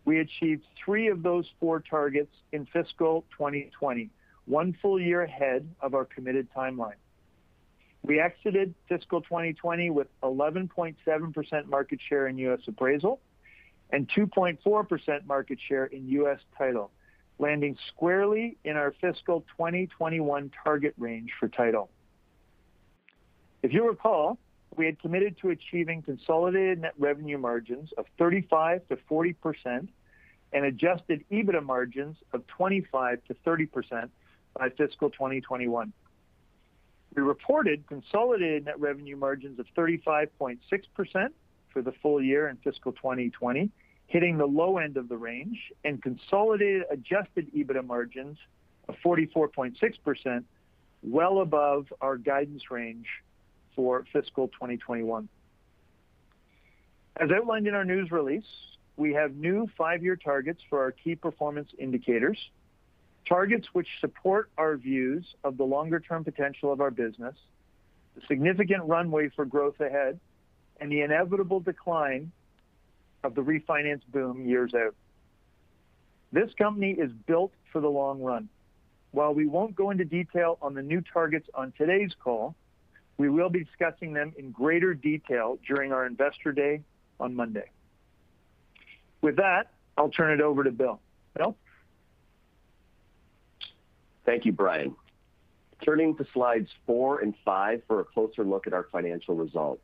we 0.04 0.20
achieved 0.20 0.64
three 0.84 1.08
of 1.08 1.24
those 1.24 1.50
four 1.58 1.80
targets 1.80 2.36
in 2.52 2.64
fiscal 2.66 3.24
2020, 3.36 4.08
one 4.46 4.76
full 4.80 5.00
year 5.00 5.22
ahead 5.22 5.68
of 5.80 5.94
our 5.94 6.04
committed 6.04 6.48
timeline. 6.56 6.94
We 8.02 8.20
exited 8.20 8.74
fiscal 8.88 9.20
2020 9.20 9.90
with 9.90 10.08
11.7% 10.22 11.66
market 11.66 12.00
share 12.08 12.26
in 12.26 12.36
U.S. 12.38 12.60
Appraisal 12.66 13.20
and 13.90 14.08
2.4% 14.08 15.26
market 15.26 15.58
share 15.68 15.84
in 15.84 16.08
U.S. 16.08 16.40
Title, 16.58 16.90
landing 17.38 17.76
squarely 17.88 18.56
in 18.64 18.76
our 18.76 18.92
fiscal 19.00 19.42
2021 19.56 20.50
target 20.64 20.94
range 20.98 21.30
for 21.38 21.48
Title. 21.48 21.90
If 23.62 23.72
you 23.72 23.86
recall, 23.86 24.38
we 24.76 24.86
had 24.86 24.98
committed 24.98 25.36
to 25.42 25.50
achieving 25.50 26.02
consolidated 26.02 26.80
net 26.80 26.94
revenue 26.98 27.38
margins 27.38 27.90
of 27.96 28.06
35%-40% 28.18 29.88
and 30.54 30.64
adjusted 30.64 31.24
EBITDA 31.30 31.62
margins 31.62 32.16
of 32.32 32.42
25%-30% 32.58 34.08
by 34.58 34.70
fiscal 34.70 35.10
2021. 35.10 35.92
We 37.14 37.22
reported 37.22 37.86
consolidated 37.86 38.64
net 38.64 38.80
revenue 38.80 39.16
margins 39.16 39.58
of 39.58 39.66
35.6% 39.76 40.58
for 41.70 41.82
the 41.82 41.92
full 42.02 42.22
year 42.22 42.48
in 42.48 42.56
fiscal 42.56 42.92
2020, 42.92 43.70
hitting 44.06 44.38
the 44.38 44.46
low 44.46 44.78
end 44.78 44.96
of 44.96 45.08
the 45.08 45.16
range, 45.16 45.58
and 45.84 46.02
consolidated 46.02 46.84
adjusted 46.90 47.52
EBITDA 47.54 47.84
margins 47.84 48.38
of 48.88 48.94
44.6%, 49.04 50.44
well 51.02 51.40
above 51.40 51.92
our 52.00 52.16
guidance 52.16 52.70
range 52.70 53.06
for 53.74 54.04
fiscal 54.12 54.48
2021. 54.48 55.28
As 57.16 57.30
outlined 57.30 57.66
in 57.66 57.74
our 57.74 57.84
news 57.84 58.10
release, 58.10 58.44
we 58.96 59.12
have 59.14 59.34
new 59.34 59.68
five-year 59.76 60.16
targets 60.16 60.62
for 60.68 60.80
our 60.80 60.92
key 60.92 61.14
performance 61.14 61.68
indicators, 61.78 62.38
targets 63.26 63.68
which 63.72 63.88
support 64.00 64.50
our 64.58 64.76
views 64.76 65.34
of 65.44 65.56
the 65.56 65.64
longer-term 65.64 66.24
potential 66.24 66.72
of 66.72 66.80
our 66.80 66.90
business, 66.90 67.34
the 68.14 68.22
significant 68.26 68.84
runway 68.84 69.28
for 69.28 69.44
growth 69.44 69.80
ahead, 69.80 70.18
and 70.80 70.90
the 70.90 71.02
inevitable 71.02 71.60
decline 71.60 72.32
of 73.22 73.34
the 73.34 73.40
refinance 73.40 74.02
boom 74.08 74.46
years 74.46 74.74
out. 74.74 74.94
This 76.32 76.52
company 76.54 76.92
is 76.92 77.12
built 77.26 77.52
for 77.72 77.80
the 77.80 77.88
long 77.88 78.20
run. 78.20 78.48
While 79.12 79.34
we 79.34 79.46
won't 79.46 79.74
go 79.74 79.90
into 79.90 80.04
detail 80.04 80.58
on 80.62 80.74
the 80.74 80.82
new 80.82 81.02
targets 81.02 81.48
on 81.54 81.72
today's 81.76 82.12
call, 82.22 82.54
we 83.18 83.28
will 83.28 83.50
be 83.50 83.62
discussing 83.62 84.14
them 84.14 84.32
in 84.38 84.50
greater 84.50 84.94
detail 84.94 85.58
during 85.66 85.92
our 85.92 86.06
Investor 86.06 86.52
Day 86.52 86.82
on 87.20 87.36
Monday. 87.36 87.70
With 89.20 89.36
that, 89.36 89.70
I'll 89.96 90.08
turn 90.08 90.32
it 90.32 90.40
over 90.40 90.64
to 90.64 90.70
Bill. 90.70 90.98
Bill? 91.36 91.56
Thank 94.24 94.44
you, 94.44 94.52
Brian. 94.52 94.94
Turning 95.84 96.16
to 96.16 96.26
slides 96.32 96.68
four 96.86 97.20
and 97.20 97.34
five 97.44 97.82
for 97.88 98.00
a 98.00 98.04
closer 98.04 98.44
look 98.44 98.66
at 98.66 98.72
our 98.72 98.86
financial 98.92 99.34
results. 99.34 99.82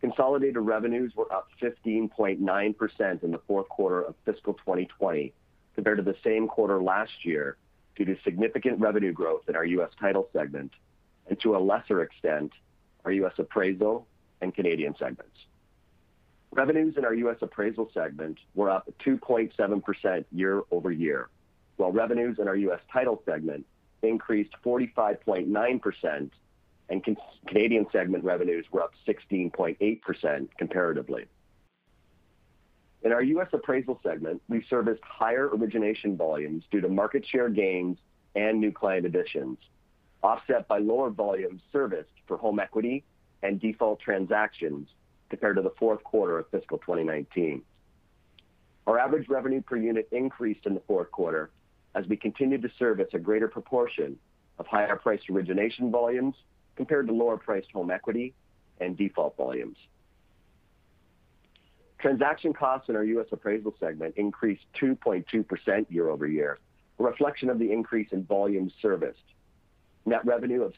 Consolidated 0.00 0.56
revenues 0.56 1.12
were 1.14 1.32
up 1.32 1.48
15.9% 1.60 3.22
in 3.22 3.30
the 3.30 3.38
fourth 3.46 3.68
quarter 3.68 4.02
of 4.02 4.14
fiscal 4.24 4.54
2020 4.54 5.32
compared 5.74 5.98
to 5.98 6.02
the 6.02 6.16
same 6.24 6.48
quarter 6.48 6.82
last 6.82 7.12
year 7.24 7.56
due 7.96 8.04
to 8.06 8.16
significant 8.24 8.80
revenue 8.80 9.12
growth 9.12 9.42
in 9.48 9.54
our 9.54 9.64
U.S. 9.64 9.90
Title 10.00 10.28
segment 10.32 10.72
and, 11.28 11.38
to 11.40 11.56
a 11.56 11.58
lesser 11.58 12.02
extent, 12.02 12.52
our 13.04 13.12
U.S. 13.12 13.34
Appraisal 13.38 14.06
and 14.40 14.54
Canadian 14.54 14.94
segments. 14.98 15.36
Revenues 16.50 16.96
in 16.96 17.04
our 17.04 17.14
U.S. 17.14 17.36
Appraisal 17.40 17.90
segment 17.94 18.38
were 18.54 18.70
up 18.70 18.90
2.7% 19.06 20.24
year-over-year, 20.32 21.28
while 21.76 21.92
revenues 21.92 22.38
in 22.38 22.48
our 22.48 22.56
U.S. 22.56 22.80
Title 22.92 23.22
segment 23.24 23.66
increased 24.02 24.52
45.9%, 24.64 26.30
and 26.88 27.16
Canadian 27.46 27.86
segment 27.92 28.24
revenues 28.24 28.66
were 28.70 28.82
up 28.82 28.92
16.8% 29.06 30.48
comparatively. 30.58 31.26
In 33.02 33.12
our 33.12 33.22
U.S. 33.22 33.48
Appraisal 33.52 33.98
segment, 34.02 34.42
we 34.48 34.64
serviced 34.68 35.02
higher 35.02 35.48
origination 35.48 36.16
volumes 36.16 36.64
due 36.70 36.80
to 36.80 36.88
market 36.88 37.26
share 37.26 37.48
gains 37.48 37.98
and 38.36 38.60
new 38.60 38.70
client 38.70 39.06
additions, 39.06 39.58
offset 40.22 40.68
by 40.68 40.78
lower 40.78 41.10
volumes 41.10 41.60
serviced 41.72 42.12
for 42.26 42.36
home 42.36 42.60
equity 42.60 43.04
and 43.42 43.60
default 43.60 44.00
transactions 44.00 44.88
compared 45.30 45.56
to 45.56 45.62
the 45.62 45.72
fourth 45.78 46.04
quarter 46.04 46.38
of 46.38 46.48
fiscal 46.50 46.78
2019. 46.78 47.62
Our 48.86 48.98
average 48.98 49.28
revenue 49.28 49.62
per 49.62 49.76
unit 49.76 50.08
increased 50.12 50.66
in 50.66 50.74
the 50.74 50.82
fourth 50.86 51.10
quarter 51.10 51.50
as 51.94 52.06
we 52.06 52.16
continued 52.16 52.62
to 52.62 52.70
service 52.78 53.08
a 53.12 53.18
greater 53.18 53.48
proportion 53.48 54.16
of 54.58 54.66
higher-priced 54.66 55.28
origination 55.30 55.90
volumes 55.90 56.34
compared 56.76 57.06
to 57.06 57.12
lower-priced 57.12 57.70
home 57.72 57.90
equity 57.90 58.34
and 58.80 58.96
default 58.96 59.36
volumes. 59.36 59.76
Transaction 61.98 62.52
costs 62.52 62.88
in 62.88 62.96
our 62.96 63.04
U.S. 63.04 63.26
Appraisal 63.30 63.74
segment 63.78 64.14
increased 64.16 64.64
2.2% 64.80 65.86
year-over-year, 65.88 66.58
a 66.98 67.02
reflection 67.02 67.48
of 67.48 67.58
the 67.58 67.70
increase 67.70 68.08
in 68.10 68.24
volumes 68.24 68.72
serviced. 68.82 69.22
Net 70.04 70.24
revenue 70.24 70.62
of 70.62 70.74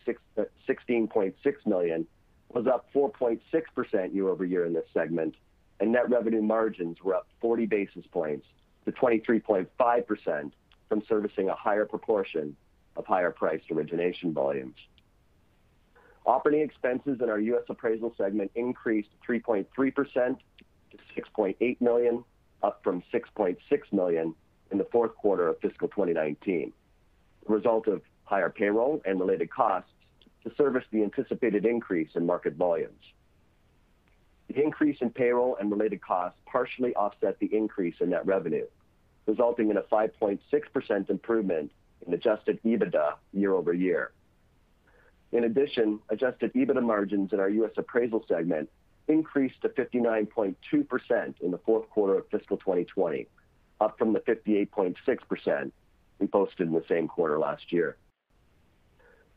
16.6 0.69 1.33
uh, 1.47 1.51
million 1.67 2.07
was 2.53 2.67
up 2.67 2.87
4.6% 2.95 4.15
year-over-year 4.15 4.67
in 4.67 4.75
this 4.75 4.85
segment, 4.93 5.35
and 5.81 5.93
net 5.93 6.11
revenue 6.11 6.43
margins 6.43 6.99
were 7.03 7.15
up 7.15 7.27
40 7.41 7.67
basis 7.67 8.05
points 8.13 8.47
to 8.85 8.93
23.5% 8.93 10.53
from 10.95 11.03
servicing 11.09 11.49
a 11.49 11.55
higher 11.57 11.85
proportion 11.85 12.55
of 12.95 13.05
higher-priced 13.05 13.69
origination 13.73 14.33
volumes. 14.33 14.77
Operating 16.25 16.63
expenses 16.63 17.19
in 17.21 17.29
our 17.29 17.41
U.S. 17.41 17.65
Appraisal 17.69 18.15
segment 18.17 18.53
increased 18.55 19.09
3.3% 19.29 19.67
to 19.75 21.21
6.8 21.21 21.81
million, 21.81 22.23
up 22.63 22.81
from 22.85 23.03
6.6 23.13 23.57
million 23.91 24.37
in 24.71 24.79
the 24.79 24.87
fourth 24.93 25.17
quarter 25.17 25.49
of 25.49 25.59
fiscal 25.59 25.89
2019, 25.89 26.73
the 27.45 27.53
result 27.53 27.89
of 27.89 28.01
higher 28.23 28.49
payroll 28.49 29.03
and 29.05 29.19
related 29.19 29.51
costs 29.51 29.91
to 30.45 30.55
service 30.55 30.85
the 30.93 31.03
anticipated 31.03 31.67
increase 31.67 32.11
in 32.15 32.25
market 32.25 32.55
volumes. 32.55 33.03
The 34.47 34.63
increase 34.63 34.99
in 35.01 35.11
payroll 35.11 35.57
and 35.59 35.73
related 35.73 36.01
costs 36.01 36.39
partially 36.47 36.95
offset 36.95 37.41
the 37.41 37.53
increase 37.53 37.97
in 38.01 38.11
net 38.11 38.25
revenue, 38.25 38.67
resulting 39.27 39.71
in 39.71 39.77
a 39.77 39.83
5.6% 39.83 41.11
improvement 41.11 41.73
in 42.07 42.13
adjusted 42.13 42.61
EBITDA 42.65 43.15
year-over-year. 43.33 44.13
In 45.33 45.45
addition, 45.45 46.01
adjusted 46.11 46.53
EBITDA 46.55 46.83
margins 46.83 47.33
in 47.33 47.41
our 47.41 47.49
U.S. 47.49 47.73
Appraisal 47.77 48.25
segment 48.29 48.69
increased 49.09 49.61
to 49.63 49.69
59.2% 49.69 51.35
in 51.41 51.51
the 51.51 51.59
fourth 51.59 51.89
quarter 51.91 52.19
of 52.19 52.29
fiscal 52.31 52.57
2020, 52.57 53.27
up 53.81 53.99
from 53.99 54.13
the 54.13 54.21
58.6% 54.21 55.73
we 56.19 56.27
posted 56.27 56.69
in 56.69 56.73
the 56.73 56.85
same 56.89 57.09
quarter 57.09 57.39
last 57.39 57.73
year. 57.73 57.97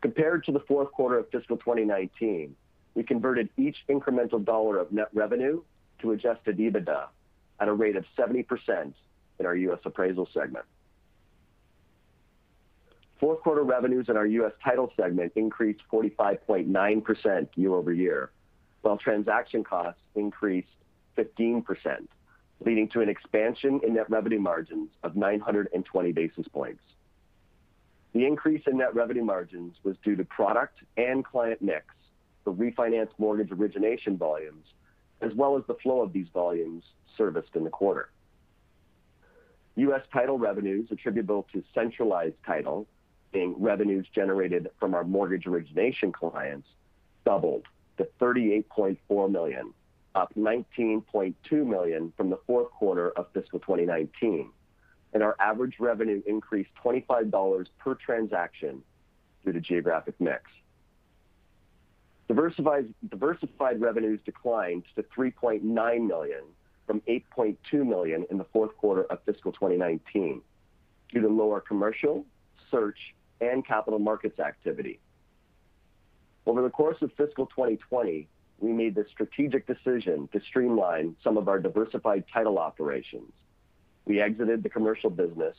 Compared 0.01 0.43
to 0.45 0.51
the 0.51 0.59
fourth 0.61 0.91
quarter 0.91 1.17
of 1.17 1.29
fiscal 1.31 1.57
2019, 1.57 2.55
we 2.93 3.03
converted 3.03 3.49
each 3.57 3.77
incremental 3.89 4.43
dollar 4.43 4.77
of 4.77 4.91
net 4.91 5.09
revenue 5.13 5.61
to 5.99 6.11
adjusted 6.11 6.57
EBITDA 6.57 7.07
at 7.59 7.67
a 7.67 7.73
rate 7.73 7.95
of 7.95 8.05
70% 8.17 8.93
in 9.39 9.45
our 9.45 9.55
U.S. 9.55 9.79
Appraisal 9.85 10.27
segment. 10.33 10.65
Fourth 13.19 13.41
quarter 13.41 13.63
revenues 13.63 14.09
in 14.09 14.17
our 14.17 14.27
U.S. 14.27 14.51
Title 14.63 14.91
segment 14.95 15.33
increased 15.35 15.81
45.9% 15.91 17.47
year-over-year, 17.55 18.31
while 18.81 18.97
transaction 18.97 19.63
costs 19.63 20.01
increased 20.15 20.67
15%, 21.17 21.63
leading 22.63 22.87
to 22.89 23.01
an 23.01 23.09
expansion 23.09 23.79
in 23.83 23.95
net 23.95 24.09
revenue 24.09 24.39
margins 24.39 24.89
of 25.03 25.15
920 25.15 26.11
basis 26.11 26.47
points. 26.47 26.81
The 28.13 28.25
increase 28.25 28.63
in 28.67 28.77
net 28.77 28.93
revenue 28.93 29.23
margins 29.23 29.75
was 29.83 29.95
due 30.03 30.15
to 30.15 30.23
product 30.23 30.79
and 30.95 31.25
client 31.25 31.61
mix 31.61 31.85
for 32.43 32.53
refinance 32.53 33.09
mortgage 33.17 33.51
origination 33.51 34.15
volumes, 34.17 34.65
as 35.21 35.33
well 35.33 35.57
as 35.57 35.63
the 35.67 35.75
flow 35.75 36.01
of 36.01 36.13
these 36.13 36.27
volumes 36.33 36.83
serviced 37.17 37.55
in 37.55 37.63
the 37.63 37.69
quarter. 37.69 38.09
U.S. 39.77 40.01
Title 40.11 40.39
revenues 40.39 40.87
attributable 40.91 41.45
to 41.53 41.63
centralized 41.73 42.35
title, 42.43 42.87
being 43.31 43.55
revenues 43.59 44.07
generated 44.13 44.69
from 44.79 44.95
our 44.95 45.03
mortgage 45.03 45.45
origination 45.45 46.11
clients, 46.11 46.67
doubled 47.25 47.63
to 47.97 48.07
38.4 48.19 49.31
million, 49.31 49.71
up 50.15 50.33
19.2 50.35 51.35
million 51.51 52.11
from 52.17 52.31
the 52.31 52.39
fourth 52.47 52.71
quarter 52.71 53.11
of 53.11 53.27
fiscal 53.33 53.59
2019, 53.59 54.49
and 55.13 55.21
our 55.21 55.35
average 55.39 55.75
revenue 55.79 56.23
increased 56.25 56.71
$25 56.83 57.67
per 57.77 57.93
transaction 57.93 58.81
due 59.45 59.51
to 59.51 59.61
geographic 59.61 60.19
mix. 60.19 60.43
Diversified 62.27 63.79
revenues 63.79 64.19
declined 64.25 64.85
to 64.95 65.03
$3.9 65.03 65.61
million 66.07 66.43
from 66.87 67.01
8.2 67.01 67.57
million 67.85 68.25
in 68.31 68.37
the 68.37 68.45
fourth 68.45 68.75
quarter 68.77 69.03
of 69.03 69.19
fiscal 69.25 69.51
2019 69.51 70.41
due 71.13 71.21
to 71.21 71.27
lower 71.27 71.59
commercial, 71.59 72.25
search, 72.71 72.97
and 73.41 73.65
capital 73.67 73.99
markets 73.99 74.39
activity. 74.39 74.99
Over 76.45 76.61
the 76.61 76.69
course 76.69 76.97
of 77.01 77.11
fiscal 77.17 77.45
2020, 77.47 78.27
we 78.59 78.71
made 78.71 78.95
the 78.95 79.05
strategic 79.11 79.67
decision 79.67 80.29
to 80.31 80.39
streamline 80.47 81.15
some 81.23 81.37
of 81.37 81.47
our 81.47 81.59
diversified 81.59 82.23
title 82.33 82.57
operations. 82.57 83.31
We 84.05 84.21
exited 84.21 84.63
the 84.63 84.69
commercial 84.69 85.09
business 85.09 85.55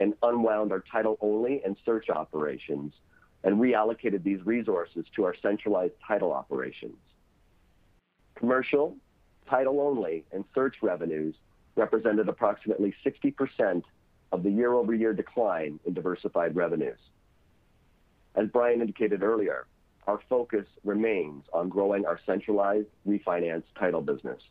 and 0.00 0.14
unwound 0.22 0.72
our 0.72 0.82
title-only 0.90 1.62
and 1.64 1.76
search 1.84 2.08
operations 2.08 2.94
and 3.44 3.60
reallocated 3.60 4.22
these 4.24 4.44
resources 4.44 5.04
to 5.14 5.24
our 5.24 5.34
centralized 5.42 5.94
title 6.06 6.32
operations. 6.32 6.96
Commercial, 8.34 8.96
title-only, 9.48 10.24
and 10.32 10.44
search 10.54 10.76
revenues 10.82 11.34
represented 11.76 12.28
approximately 12.28 12.94
60% 13.04 13.82
of 14.32 14.42
the 14.42 14.50
year-over-year 14.50 15.12
decline 15.12 15.78
in 15.84 15.94
diversified 15.94 16.56
revenues. 16.56 16.98
As 18.34 18.48
Brian 18.48 18.80
indicated 18.80 19.22
earlier, 19.22 19.66
our 20.06 20.20
focus 20.28 20.66
remains 20.84 21.44
on 21.52 21.68
growing 21.68 22.06
our 22.06 22.18
centralized 22.26 22.88
refinance 23.06 23.64
title 23.78 24.00
business. 24.00 24.42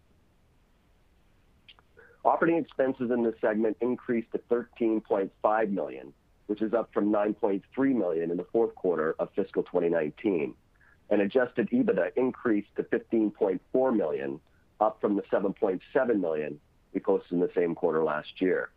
Operating 2.24 2.60
expenses 2.62 3.10
in 3.10 3.24
this 3.24 3.34
segment 3.42 3.78
increased 3.82 4.32
to 4.32 4.40
13.5 4.50 5.72
million, 5.72 6.14
which 6.46 6.62
is 6.62 6.74
up 6.74 6.94
from 6.94 7.12
9.3 7.12 7.62
million 7.96 8.30
in 8.30 8.38
the 8.38 8.46
fourth 8.52 8.76
quarter 8.76 9.16
of 9.18 9.30
fiscal 9.36 9.64
2019, 9.64 10.54
and 11.10 11.22
adjusted 11.22 11.70
EBITDA 11.72 12.12
increased 12.16 12.70
to 12.76 12.84
$15.4 12.84 13.96
million, 13.96 14.40
up 14.82 15.00
from 15.00 15.16
the 15.16 15.22
$7.7 15.24 16.20
million 16.20 16.60
we 16.94 17.00
posted 17.00 17.34
in 17.34 17.40
the 17.40 17.52
same 17.56 17.76
quarter 17.76 18.04
last 18.04 18.42
year. 18.42 18.70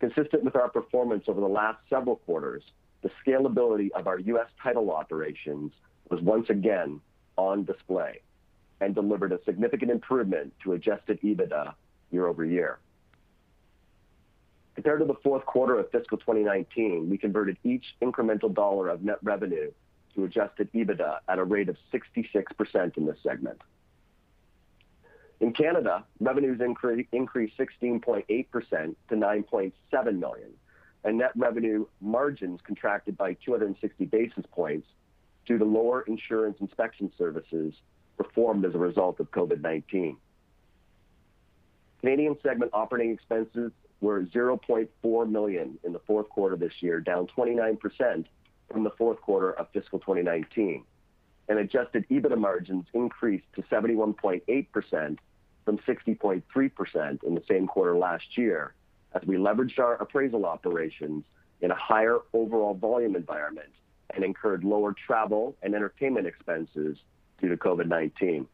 Consistent 0.00 0.42
with 0.42 0.56
our 0.56 0.68
performance 0.68 1.24
over 1.28 1.40
the 1.40 1.46
last 1.46 1.78
several 1.88 2.16
quarters, 2.16 2.62
the 3.02 3.10
scalability 3.24 3.90
of 3.92 4.06
our 4.06 4.18
U.S. 4.18 4.48
Title 4.62 4.90
operations 4.90 5.72
was 6.10 6.20
once 6.20 6.50
again 6.50 7.00
on 7.36 7.64
display 7.64 8.20
and 8.80 8.94
delivered 8.94 9.32
a 9.32 9.38
significant 9.44 9.90
improvement 9.90 10.52
to 10.62 10.72
adjusted 10.72 11.20
EBITDA 11.22 11.74
year-over-year. 12.10 12.78
Compared 14.74 15.00
to 15.00 15.06
the 15.06 15.14
fourth 15.22 15.46
quarter 15.46 15.78
of 15.78 15.90
fiscal 15.90 16.18
2019, 16.18 17.08
we 17.08 17.16
converted 17.16 17.56
each 17.62 17.94
incremental 18.02 18.52
dollar 18.52 18.88
of 18.88 19.02
net 19.02 19.18
revenue 19.22 19.70
to 20.14 20.24
adjusted 20.24 20.68
EBITDA 20.72 21.18
at 21.28 21.38
a 21.38 21.44
rate 21.44 21.68
of 21.68 21.76
66% 21.92 22.96
in 22.96 23.06
this 23.06 23.16
segment. 23.22 23.60
In 25.40 25.52
Canada, 25.52 26.04
revenues 26.20 26.60
increased 26.60 27.58
16.8% 27.58 28.26
to 29.08 29.14
9.7 29.14 30.18
million, 30.18 30.50
and 31.04 31.18
net 31.18 31.32
revenue 31.36 31.86
margins 32.00 32.60
contracted 32.64 33.16
by 33.16 33.34
260 33.44 34.04
basis 34.06 34.44
points 34.52 34.86
due 35.46 35.58
to 35.58 35.64
lower 35.64 36.02
insurance 36.02 36.56
inspection 36.60 37.12
services 37.18 37.74
performed 38.16 38.64
as 38.64 38.74
a 38.74 38.78
result 38.78 39.20
of 39.20 39.30
COVID-19. 39.30 40.16
Canadian 42.00 42.36
segment 42.42 42.70
operating 42.72 43.12
expenses 43.12 43.72
were 44.00 44.22
0.4 44.22 45.30
million 45.30 45.78
in 45.84 45.92
the 45.92 45.98
fourth 46.00 46.28
quarter 46.28 46.56
this 46.56 46.72
year, 46.80 47.00
down 47.00 47.26
29% 47.26 48.24
from 48.70 48.84
the 48.84 48.90
fourth 48.90 49.20
quarter 49.20 49.52
of 49.52 49.68
fiscal 49.72 49.98
2019, 49.98 50.84
and 51.48 51.58
adjusted 51.58 52.06
EBITDA 52.10 52.38
margins 52.38 52.86
increased 52.94 53.46
to 53.54 53.62
71.8% 53.62 55.18
from 55.64 55.78
60.3% 55.78 57.24
in 57.24 57.34
the 57.34 57.42
same 57.48 57.66
quarter 57.66 57.96
last 57.96 58.36
year 58.36 58.74
as 59.14 59.22
we 59.26 59.36
leveraged 59.36 59.78
our 59.78 59.94
appraisal 59.94 60.44
operations 60.44 61.24
in 61.60 61.70
a 61.70 61.74
higher 61.74 62.18
overall 62.32 62.74
volume 62.74 63.16
environment 63.16 63.70
and 64.14 64.24
incurred 64.24 64.64
lower 64.64 64.92
travel 64.92 65.56
and 65.62 65.74
entertainment 65.74 66.26
expenses 66.26 66.98
due 67.40 67.48
to 67.48 67.56
COVID-19. 67.56 68.46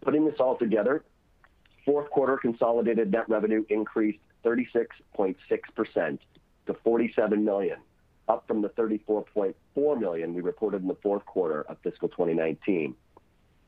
Putting 0.00 0.24
this 0.24 0.40
all 0.40 0.56
together, 0.56 1.04
fourth 1.84 2.10
quarter 2.10 2.36
consolidated 2.36 3.12
net 3.12 3.28
revenue 3.28 3.64
increased 3.68 4.18
36.6% 4.44 6.18
to 6.66 6.74
$47 6.74 7.42
million, 7.42 7.78
up 8.30 8.46
from 8.46 8.62
the 8.62 8.68
34.4 8.70 10.00
million 10.00 10.32
we 10.32 10.40
reported 10.40 10.82
in 10.82 10.88
the 10.88 10.96
fourth 11.02 11.26
quarter 11.26 11.62
of 11.62 11.76
fiscal 11.82 12.08
2019, 12.08 12.94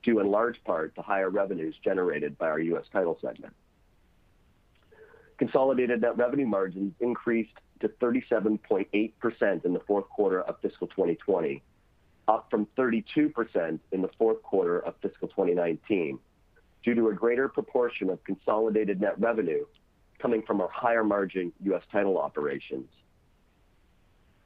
due 0.04 0.20
in 0.20 0.30
large 0.30 0.62
part 0.62 0.94
to 0.94 1.02
higher 1.02 1.30
revenues 1.30 1.74
generated 1.82 2.38
by 2.38 2.46
our 2.46 2.60
U.S. 2.60 2.84
Title 2.92 3.18
segment. 3.20 3.52
Consolidated 5.36 6.00
net 6.00 6.16
revenue 6.16 6.46
margins 6.46 6.94
increased 7.00 7.54
to 7.80 7.88
37.8% 7.88 9.64
in 9.64 9.72
the 9.72 9.80
fourth 9.80 10.08
quarter 10.08 10.42
of 10.42 10.54
fiscal 10.62 10.86
2020, 10.86 11.60
up 12.28 12.46
from 12.48 12.68
32% 12.78 13.80
in 13.90 14.00
the 14.00 14.10
fourth 14.16 14.40
quarter 14.44 14.78
of 14.78 14.94
fiscal 15.02 15.26
2019, 15.26 16.20
due 16.84 16.94
to 16.94 17.08
a 17.08 17.14
greater 17.14 17.48
proportion 17.48 18.10
of 18.10 18.22
consolidated 18.22 19.00
net 19.00 19.18
revenue 19.18 19.64
coming 20.20 20.40
from 20.42 20.60
our 20.60 20.68
higher-margin 20.68 21.52
U.S. 21.64 21.82
Title 21.90 22.16
operations. 22.16 22.88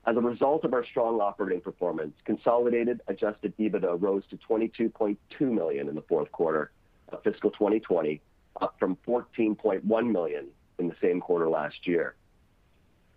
As 0.07 0.17
a 0.17 0.21
result 0.21 0.65
of 0.65 0.73
our 0.73 0.85
strong 0.85 1.21
operating 1.21 1.61
performance, 1.61 2.15
consolidated 2.25 3.01
adjusted 3.09 3.53
EBITDA 3.59 4.01
rose 4.01 4.23
to 4.31 4.37
22.2 4.37 5.17
million 5.41 5.89
in 5.89 5.97
the 5.97 6.03
fourth 6.03 6.31
quarter 6.31 6.71
of 7.09 7.25
fiscal 7.25 7.51
2020, 7.51 8.21
up 8.61 8.77
from 8.79 8.97
14.1 9.07 10.13
million 10.13 10.47
in 10.79 10.89
the 10.89 10.95
same 11.03 11.21
quarter 11.21 11.49
last 11.49 11.89
year. 11.89 12.15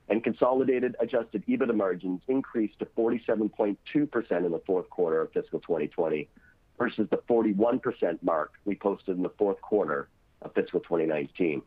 And 0.09 0.23
consolidated 0.23 0.95
adjusted 0.99 1.43
EBITDA 1.47 1.75
margins 1.75 2.21
increased 2.27 2.79
to 2.79 2.85
47.2% 2.85 3.77
in 3.93 4.51
the 4.51 4.61
fourth 4.65 4.89
quarter 4.89 5.21
of 5.21 5.31
fiscal 5.31 5.59
2020 5.59 6.27
versus 6.79 7.07
the 7.11 7.17
41% 7.17 8.23
mark 8.23 8.53
we 8.65 8.73
posted 8.73 9.15
in 9.15 9.21
the 9.21 9.29
fourth 9.37 9.61
quarter 9.61 10.07
of 10.41 10.55
fiscal 10.55 10.79
2019. 10.79 11.61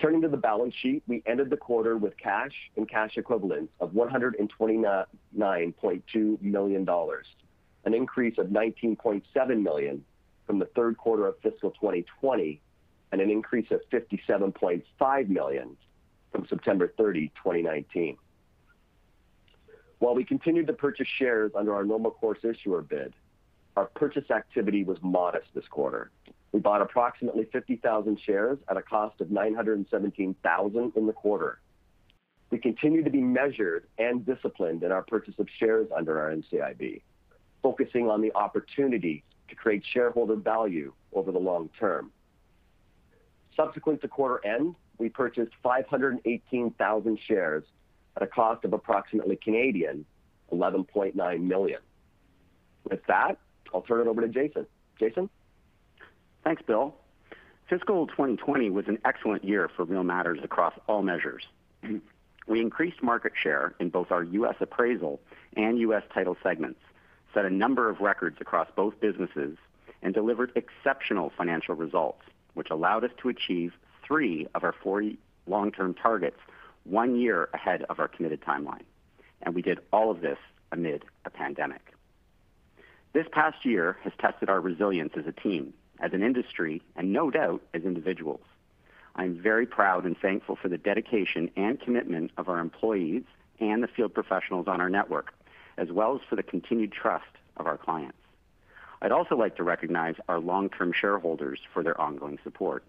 Turning 0.00 0.22
to 0.22 0.28
the 0.28 0.36
balance 0.36 0.74
sheet, 0.80 1.02
we 1.08 1.24
ended 1.26 1.50
the 1.50 1.56
quarter 1.56 1.96
with 1.96 2.16
cash 2.16 2.52
and 2.76 2.88
cash 2.88 3.16
equivalents 3.16 3.72
of 3.80 3.90
129.2 3.90 6.42
million 6.42 6.84
dollars, 6.84 7.26
an 7.84 7.94
increase 7.94 8.38
of 8.38 8.46
19.7 8.46 9.62
million 9.62 10.04
from 10.46 10.60
the 10.60 10.66
third 10.66 10.96
quarter 10.96 11.26
of 11.26 11.34
fiscal 11.42 11.72
2020, 11.72 12.60
and 13.10 13.20
an 13.20 13.28
increase 13.28 13.68
of 13.72 13.80
57.5 13.90 15.28
million 15.28 15.76
from 16.30 16.46
September 16.46 16.92
30, 16.96 17.32
2019. 17.36 18.16
While 19.98 20.14
we 20.14 20.24
continued 20.24 20.68
to 20.68 20.74
purchase 20.74 21.08
shares 21.18 21.50
under 21.56 21.74
our 21.74 21.84
normal 21.84 22.12
course 22.12 22.38
issuer 22.44 22.82
bid, 22.82 23.14
our 23.76 23.86
purchase 23.86 24.30
activity 24.30 24.84
was 24.84 24.98
modest 25.02 25.48
this 25.54 25.66
quarter. 25.68 26.12
We 26.52 26.60
bought 26.60 26.80
approximately 26.80 27.44
50,000 27.52 28.18
shares 28.24 28.58
at 28.68 28.76
a 28.76 28.82
cost 28.82 29.20
of 29.20 29.30
917,000 29.30 30.92
in 30.96 31.06
the 31.06 31.12
quarter. 31.12 31.60
We 32.50 32.58
continue 32.58 33.04
to 33.04 33.10
be 33.10 33.20
measured 33.20 33.86
and 33.98 34.24
disciplined 34.24 34.82
in 34.82 34.90
our 34.90 35.02
purchase 35.02 35.34
of 35.38 35.48
shares 35.58 35.88
under 35.94 36.18
our 36.18 36.34
NCIB, 36.34 37.02
focusing 37.62 38.08
on 38.08 38.22
the 38.22 38.34
opportunity 38.34 39.22
to 39.48 39.54
create 39.54 39.84
shareholder 39.92 40.36
value 40.36 40.92
over 41.12 41.32
the 41.32 41.38
long 41.38 41.68
term. 41.78 42.10
Subsequent 43.54 44.00
to 44.00 44.08
quarter 44.08 44.44
end, 44.46 44.74
we 44.98 45.08
purchased 45.08 45.52
518,000 45.62 47.18
shares 47.26 47.64
at 48.16 48.22
a 48.22 48.26
cost 48.26 48.64
of 48.64 48.72
approximately 48.72 49.36
Canadian 49.36 50.06
11.9 50.52 51.40
million. 51.42 51.80
With 52.84 53.04
that, 53.06 53.38
I'll 53.74 53.82
turn 53.82 54.00
it 54.00 54.06
over 54.06 54.22
to 54.22 54.28
Jason. 54.28 54.66
Jason? 54.98 55.28
Thanks, 56.44 56.62
Bill. 56.62 56.94
Fiscal 57.68 58.06
2020 58.06 58.70
was 58.70 58.86
an 58.88 58.98
excellent 59.04 59.44
year 59.44 59.68
for 59.68 59.84
Real 59.84 60.04
Matters 60.04 60.38
across 60.42 60.74
all 60.86 61.02
measures. 61.02 61.46
We 62.48 62.62
increased 62.62 63.02
market 63.02 63.34
share 63.40 63.74
in 63.78 63.90
both 63.90 64.10
our 64.10 64.22
U.S. 64.22 64.54
Appraisal 64.58 65.20
and 65.54 65.78
U.S. 65.80 66.02
Title 66.14 66.34
segments, 66.42 66.80
set 67.34 67.44
a 67.44 67.50
number 67.50 67.90
of 67.90 68.00
records 68.00 68.38
across 68.40 68.68
both 68.74 68.98
businesses, 69.00 69.58
and 70.00 70.14
delivered 70.14 70.52
exceptional 70.54 71.30
financial 71.36 71.74
results, 71.74 72.22
which 72.54 72.70
allowed 72.70 73.04
us 73.04 73.10
to 73.20 73.28
achieve 73.28 73.74
three 74.02 74.46
of 74.54 74.64
our 74.64 74.74
four 74.82 75.02
long-term 75.46 75.92
targets 75.92 76.38
one 76.84 77.16
year 77.16 77.50
ahead 77.52 77.82
of 77.90 77.98
our 77.98 78.08
committed 78.08 78.40
timeline. 78.40 78.84
And 79.42 79.54
we 79.54 79.60
did 79.60 79.80
all 79.92 80.10
of 80.10 80.22
this 80.22 80.38
amid 80.72 81.04
a 81.26 81.30
pandemic. 81.30 81.92
This 83.12 83.26
past 83.30 83.64
year 83.64 83.98
has 84.04 84.12
tested 84.18 84.48
our 84.48 84.60
resilience 84.60 85.12
as 85.16 85.26
a 85.26 85.32
team, 85.32 85.74
as 86.00 86.12
an 86.12 86.22
industry, 86.22 86.82
and 86.96 87.12
no 87.12 87.30
doubt, 87.30 87.62
as 87.74 87.82
individuals. 87.82 88.40
I'm 89.16 89.40
very 89.40 89.66
proud 89.66 90.04
and 90.04 90.16
thankful 90.16 90.56
for 90.56 90.68
the 90.68 90.78
dedication 90.78 91.50
and 91.56 91.80
commitment 91.80 92.30
of 92.36 92.48
our 92.48 92.60
employees 92.60 93.24
and 93.60 93.82
the 93.82 93.88
field 93.88 94.14
professionals 94.14 94.68
on 94.68 94.80
our 94.80 94.88
network, 94.88 95.34
as 95.76 95.90
well 95.90 96.14
as 96.14 96.20
for 96.28 96.36
the 96.36 96.42
continued 96.42 96.92
trust 96.92 97.26
of 97.56 97.66
our 97.66 97.76
clients. 97.76 98.18
I'd 99.02 99.12
also 99.12 99.36
like 99.36 99.56
to 99.56 99.64
recognize 99.64 100.16
our 100.28 100.40
long-term 100.40 100.92
shareholders 100.92 101.60
for 101.72 101.82
their 101.82 102.00
ongoing 102.00 102.38
support. 102.42 102.84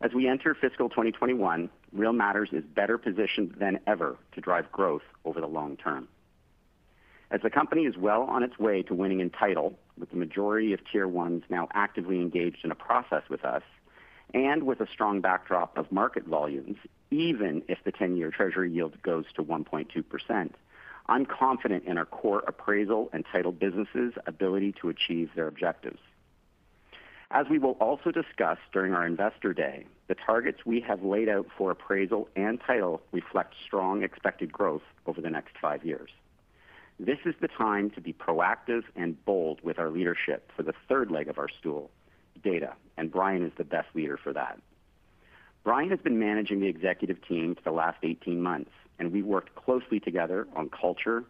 As 0.00 0.12
we 0.12 0.28
enter 0.28 0.54
fiscal 0.54 0.88
2021, 0.88 1.70
Real 1.92 2.12
Matters 2.12 2.50
is 2.52 2.64
better 2.64 2.98
positioned 2.98 3.54
than 3.58 3.80
ever 3.86 4.16
to 4.32 4.40
drive 4.40 4.70
growth 4.72 5.02
over 5.24 5.40
the 5.40 5.46
long 5.46 5.76
term. 5.76 6.08
As 7.30 7.40
the 7.42 7.50
company 7.50 7.84
is 7.84 7.96
well 7.96 8.22
on 8.22 8.42
its 8.42 8.58
way 8.58 8.82
to 8.82 8.94
winning 8.94 9.20
in 9.20 9.30
Title, 9.30 9.78
with 9.98 10.10
the 10.10 10.16
majority 10.16 10.72
of 10.72 10.80
Tier 10.90 11.08
1s 11.08 11.42
now 11.48 11.68
actively 11.72 12.20
engaged 12.20 12.64
in 12.64 12.70
a 12.70 12.74
process 12.74 13.22
with 13.28 13.44
us, 13.44 13.62
and 14.32 14.64
with 14.64 14.80
a 14.80 14.86
strong 14.86 15.20
backdrop 15.20 15.76
of 15.78 15.90
market 15.92 16.24
volumes, 16.24 16.76
even 17.10 17.62
if 17.68 17.78
the 17.84 17.92
10-year 17.92 18.30
Treasury 18.30 18.70
yield 18.70 19.00
goes 19.02 19.24
to 19.36 19.42
1.2%, 19.42 20.50
I'm 21.06 21.26
confident 21.26 21.84
in 21.84 21.98
our 21.98 22.06
core 22.06 22.42
Appraisal 22.46 23.10
and 23.12 23.24
Title 23.30 23.52
businesses' 23.52 24.14
ability 24.26 24.74
to 24.80 24.88
achieve 24.88 25.30
their 25.36 25.46
objectives. 25.46 26.00
As 27.30 27.46
we 27.50 27.58
will 27.58 27.72
also 27.80 28.10
discuss 28.10 28.58
during 28.72 28.94
our 28.94 29.06
Investor 29.06 29.52
Day, 29.52 29.86
the 30.08 30.14
targets 30.14 30.64
we 30.64 30.80
have 30.80 31.02
laid 31.02 31.28
out 31.28 31.46
for 31.56 31.70
Appraisal 31.70 32.28
and 32.36 32.60
Title 32.60 33.02
reflect 33.12 33.54
strong 33.66 34.02
expected 34.02 34.52
growth 34.52 34.82
over 35.06 35.20
the 35.20 35.30
next 35.30 35.56
five 35.60 35.84
years. 35.84 36.10
This 37.00 37.18
is 37.24 37.34
the 37.40 37.48
time 37.48 37.90
to 37.90 38.00
be 38.00 38.12
proactive 38.12 38.84
and 38.94 39.22
bold 39.24 39.60
with 39.64 39.80
our 39.80 39.90
leadership 39.90 40.52
for 40.56 40.62
the 40.62 40.74
third 40.88 41.10
leg 41.10 41.28
of 41.28 41.38
our 41.38 41.48
stool, 41.48 41.90
data, 42.42 42.74
and 42.96 43.10
Brian 43.10 43.44
is 43.44 43.52
the 43.56 43.64
best 43.64 43.88
leader 43.94 44.16
for 44.16 44.32
that. 44.32 44.60
Brian 45.64 45.90
has 45.90 45.98
been 45.98 46.20
managing 46.20 46.60
the 46.60 46.68
executive 46.68 47.20
team 47.26 47.56
for 47.56 47.62
the 47.62 47.72
last 47.72 47.98
18 48.04 48.40
months, 48.40 48.70
and 49.00 49.10
we 49.10 49.22
worked 49.22 49.56
closely 49.56 49.98
together 49.98 50.46
on 50.54 50.68
culture, 50.68 51.24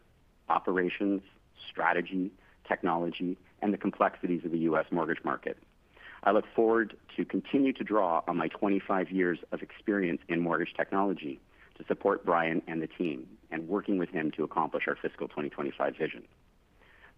operations, 0.51 1.23
strategy, 1.71 2.31
technology, 2.69 3.39
and 3.63 3.73
the 3.73 3.79
complexities 3.79 4.45
of 4.45 4.51
the 4.51 4.59
U.S. 4.59 4.85
mortgage 4.91 5.25
market. 5.25 5.57
I 6.25 6.33
look 6.33 6.45
forward 6.55 6.95
to 7.17 7.25
continue 7.25 7.73
to 7.73 7.85
draw 7.85 8.23
on 8.29 8.37
my 8.37 8.49
25 8.49 9.11
years 9.11 9.39
of 9.51 9.63
experience 9.63 10.21
in 10.29 10.41
mortgage 10.41 10.75
technology 10.77 11.41
to 11.77 11.85
support 11.87 12.25
Brian 12.25 12.63
and 12.67 12.81
the 12.81 12.87
team 12.87 13.27
and 13.51 13.69
working 13.69 13.99
with 13.99 14.11
him 14.11 14.31
to 14.33 14.45
accomplish 14.45 14.89
our 14.89 14.97
fiscal 14.97 15.29
2025 15.29 15.97
vision. 15.97 16.23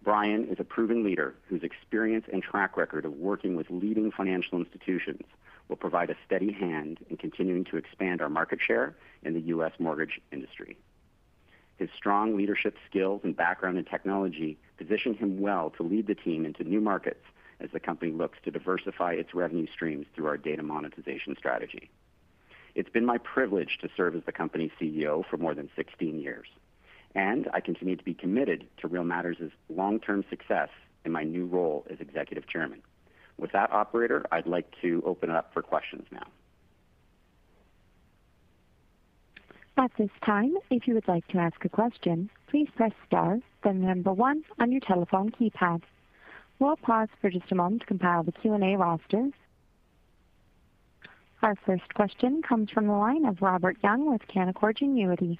Brian 0.02 0.46
is 0.48 0.60
a 0.60 0.64
proven 0.64 1.02
leader 1.02 1.34
whose 1.48 1.62
experience 1.62 2.26
and 2.32 2.42
track 2.42 2.76
record 2.76 3.04
of 3.04 3.14
working 3.14 3.56
with 3.56 3.70
leading 3.70 4.10
financial 4.12 4.58
institutions 4.58 5.22
will 5.68 5.76
provide 5.76 6.10
a 6.10 6.16
steady 6.24 6.52
hand 6.52 6.98
in 7.10 7.16
continuing 7.16 7.64
to 7.64 7.76
expand 7.76 8.20
our 8.20 8.28
market 8.28 8.60
share 8.60 8.96
in 9.22 9.34
the 9.34 9.40
U.S. 9.40 9.72
mortgage 9.78 10.20
industry. 10.30 10.76
His 11.76 11.90
strong 11.96 12.36
leadership 12.36 12.76
skills 12.88 13.20
and 13.24 13.36
background 13.36 13.78
in 13.78 13.84
technology 13.84 14.58
position 14.78 15.14
him 15.14 15.40
well 15.40 15.70
to 15.70 15.82
lead 15.82 16.06
the 16.06 16.14
team 16.14 16.46
into 16.46 16.64
new 16.64 16.80
markets 16.80 17.24
as 17.60 17.70
the 17.72 17.80
company 17.80 18.12
looks 18.12 18.38
to 18.44 18.50
diversify 18.50 19.12
its 19.12 19.34
revenue 19.34 19.66
streams 19.72 20.06
through 20.14 20.26
our 20.26 20.36
data 20.36 20.62
monetization 20.62 21.34
strategy. 21.36 21.90
It's 22.76 22.90
been 22.90 23.06
my 23.06 23.16
privilege 23.16 23.78
to 23.80 23.88
serve 23.96 24.14
as 24.16 24.22
the 24.26 24.32
company's 24.32 24.70
CEO 24.78 25.24
for 25.24 25.38
more 25.38 25.54
than 25.54 25.70
16 25.76 26.20
years, 26.20 26.46
and 27.14 27.48
I 27.54 27.60
continue 27.60 27.96
to 27.96 28.04
be 28.04 28.12
committed 28.12 28.66
to 28.82 28.86
Real 28.86 29.02
Matters' 29.02 29.50
long-term 29.70 30.26
success 30.28 30.68
in 31.06 31.10
my 31.10 31.22
new 31.22 31.46
role 31.46 31.86
as 31.88 32.00
Executive 32.00 32.46
Chairman. 32.46 32.82
With 33.38 33.52
that, 33.52 33.72
operator, 33.72 34.26
I'd 34.30 34.46
like 34.46 34.70
to 34.82 35.02
open 35.06 35.30
it 35.30 35.36
up 35.36 35.54
for 35.54 35.62
questions 35.62 36.04
now. 36.12 36.26
At 39.78 39.92
this 39.96 40.10
time, 40.22 40.54
if 40.70 40.86
you 40.86 40.92
would 40.92 41.08
like 41.08 41.26
to 41.28 41.38
ask 41.38 41.64
a 41.64 41.70
question, 41.70 42.28
please 42.46 42.68
press 42.76 42.92
star, 43.06 43.40
then 43.64 43.80
the 43.80 43.86
number 43.86 44.12
one 44.12 44.44
on 44.58 44.70
your 44.70 44.82
telephone 44.82 45.30
keypad. 45.30 45.80
We'll 46.58 46.76
pause 46.76 47.08
for 47.22 47.30
just 47.30 47.50
a 47.50 47.54
moment 47.54 47.82
to 47.82 47.86
compile 47.86 48.22
the 48.22 48.32
Q&A 48.32 48.76
roster. 48.76 49.30
Our 51.42 51.54
first 51.66 51.92
question 51.94 52.42
comes 52.42 52.70
from 52.70 52.86
the 52.86 52.94
line 52.94 53.26
of 53.26 53.42
Robert 53.42 53.76
Young 53.82 54.10
with 54.10 54.22
Canaccord 54.26 54.78
Genuity. 54.78 55.38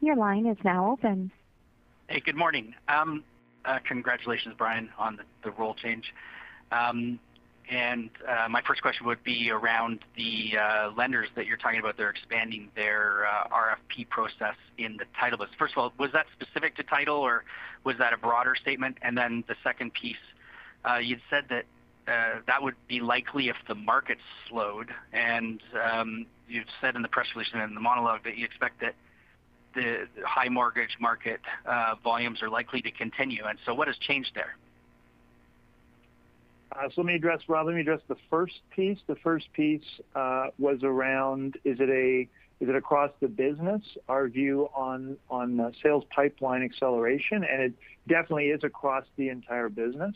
Your 0.00 0.14
line 0.14 0.46
is 0.46 0.56
now 0.64 0.92
open. 0.92 1.32
Hey, 2.08 2.20
good 2.20 2.36
morning. 2.36 2.74
Um, 2.88 3.24
uh, 3.64 3.80
congratulations, 3.86 4.54
Brian, 4.56 4.90
on 4.96 5.18
the 5.42 5.50
role 5.50 5.74
change. 5.74 6.14
Um, 6.70 7.18
and 7.68 8.10
uh, 8.26 8.48
my 8.48 8.62
first 8.62 8.80
question 8.80 9.06
would 9.06 9.22
be 9.24 9.50
around 9.50 9.98
the 10.16 10.52
uh, 10.56 10.90
lenders 10.96 11.28
that 11.34 11.46
you're 11.46 11.56
talking 11.56 11.80
about. 11.80 11.96
They're 11.96 12.10
expanding 12.10 12.70
their 12.76 13.26
RFP 13.52 14.08
process 14.08 14.54
in 14.78 14.96
the 14.96 15.04
Title 15.18 15.36
business. 15.36 15.56
First 15.58 15.74
of 15.74 15.78
all, 15.78 15.92
was 15.98 16.12
that 16.12 16.26
specific 16.32 16.76
to 16.76 16.84
Title, 16.84 17.16
or 17.16 17.44
was 17.84 17.96
that 17.98 18.12
a 18.12 18.16
broader 18.16 18.54
statement? 18.54 18.98
And 19.02 19.18
then 19.18 19.44
the 19.48 19.56
second 19.64 19.92
piece, 19.92 20.16
you'd 21.02 21.20
said 21.28 21.44
that 21.50 21.64
Uh, 22.08 22.40
that 22.46 22.62
would 22.62 22.74
be 22.88 23.00
likely 23.00 23.48
if 23.48 23.56
the 23.66 23.74
market 23.74 24.18
slowed, 24.48 24.88
and 25.12 25.60
um, 25.92 26.24
you've 26.48 26.64
said 26.80 26.96
in 26.96 27.02
the 27.02 27.08
press 27.08 27.26
release 27.34 27.50
and 27.52 27.62
in 27.62 27.74
the 27.74 27.80
monologue 27.80 28.24
that 28.24 28.38
you 28.38 28.46
expect 28.46 28.80
that 28.80 28.94
the 29.74 30.06
high 30.24 30.48
mortgage 30.48 30.96
market 30.98 31.40
uh, 31.66 31.94
volumes 32.02 32.42
are 32.42 32.48
likely 32.48 32.80
to 32.80 32.90
continue. 32.90 33.44
And 33.46 33.58
so 33.66 33.74
what 33.74 33.88
has 33.88 33.96
changed 33.98 34.30
there? 34.34 34.56
Uh 36.74 36.88
so 36.88 37.02
let 37.02 37.06
me 37.06 37.14
address, 37.14 37.40
Rob, 37.48 37.66
let 37.66 37.74
me 37.74 37.80
address 37.80 38.00
the 38.08 38.16
first 38.30 38.60
piece. 38.74 38.98
The 39.06 39.16
first 39.16 39.52
piece 39.52 39.82
uh, 40.14 40.48
was 40.58 40.78
around, 40.82 41.56
is 41.64 41.78
it 41.80 42.74
across 42.74 43.10
the 43.20 43.28
business, 43.28 43.82
our 44.08 44.28
view 44.28 44.68
on 44.74 45.16
sales 45.82 46.04
pipeline 46.14 46.62
acceleration? 46.62 47.44
And 47.44 47.62
it 47.62 47.72
definitely 48.06 48.46
is 48.46 48.64
across 48.64 49.04
the 49.16 49.28
entire 49.28 49.68
business. 49.68 50.14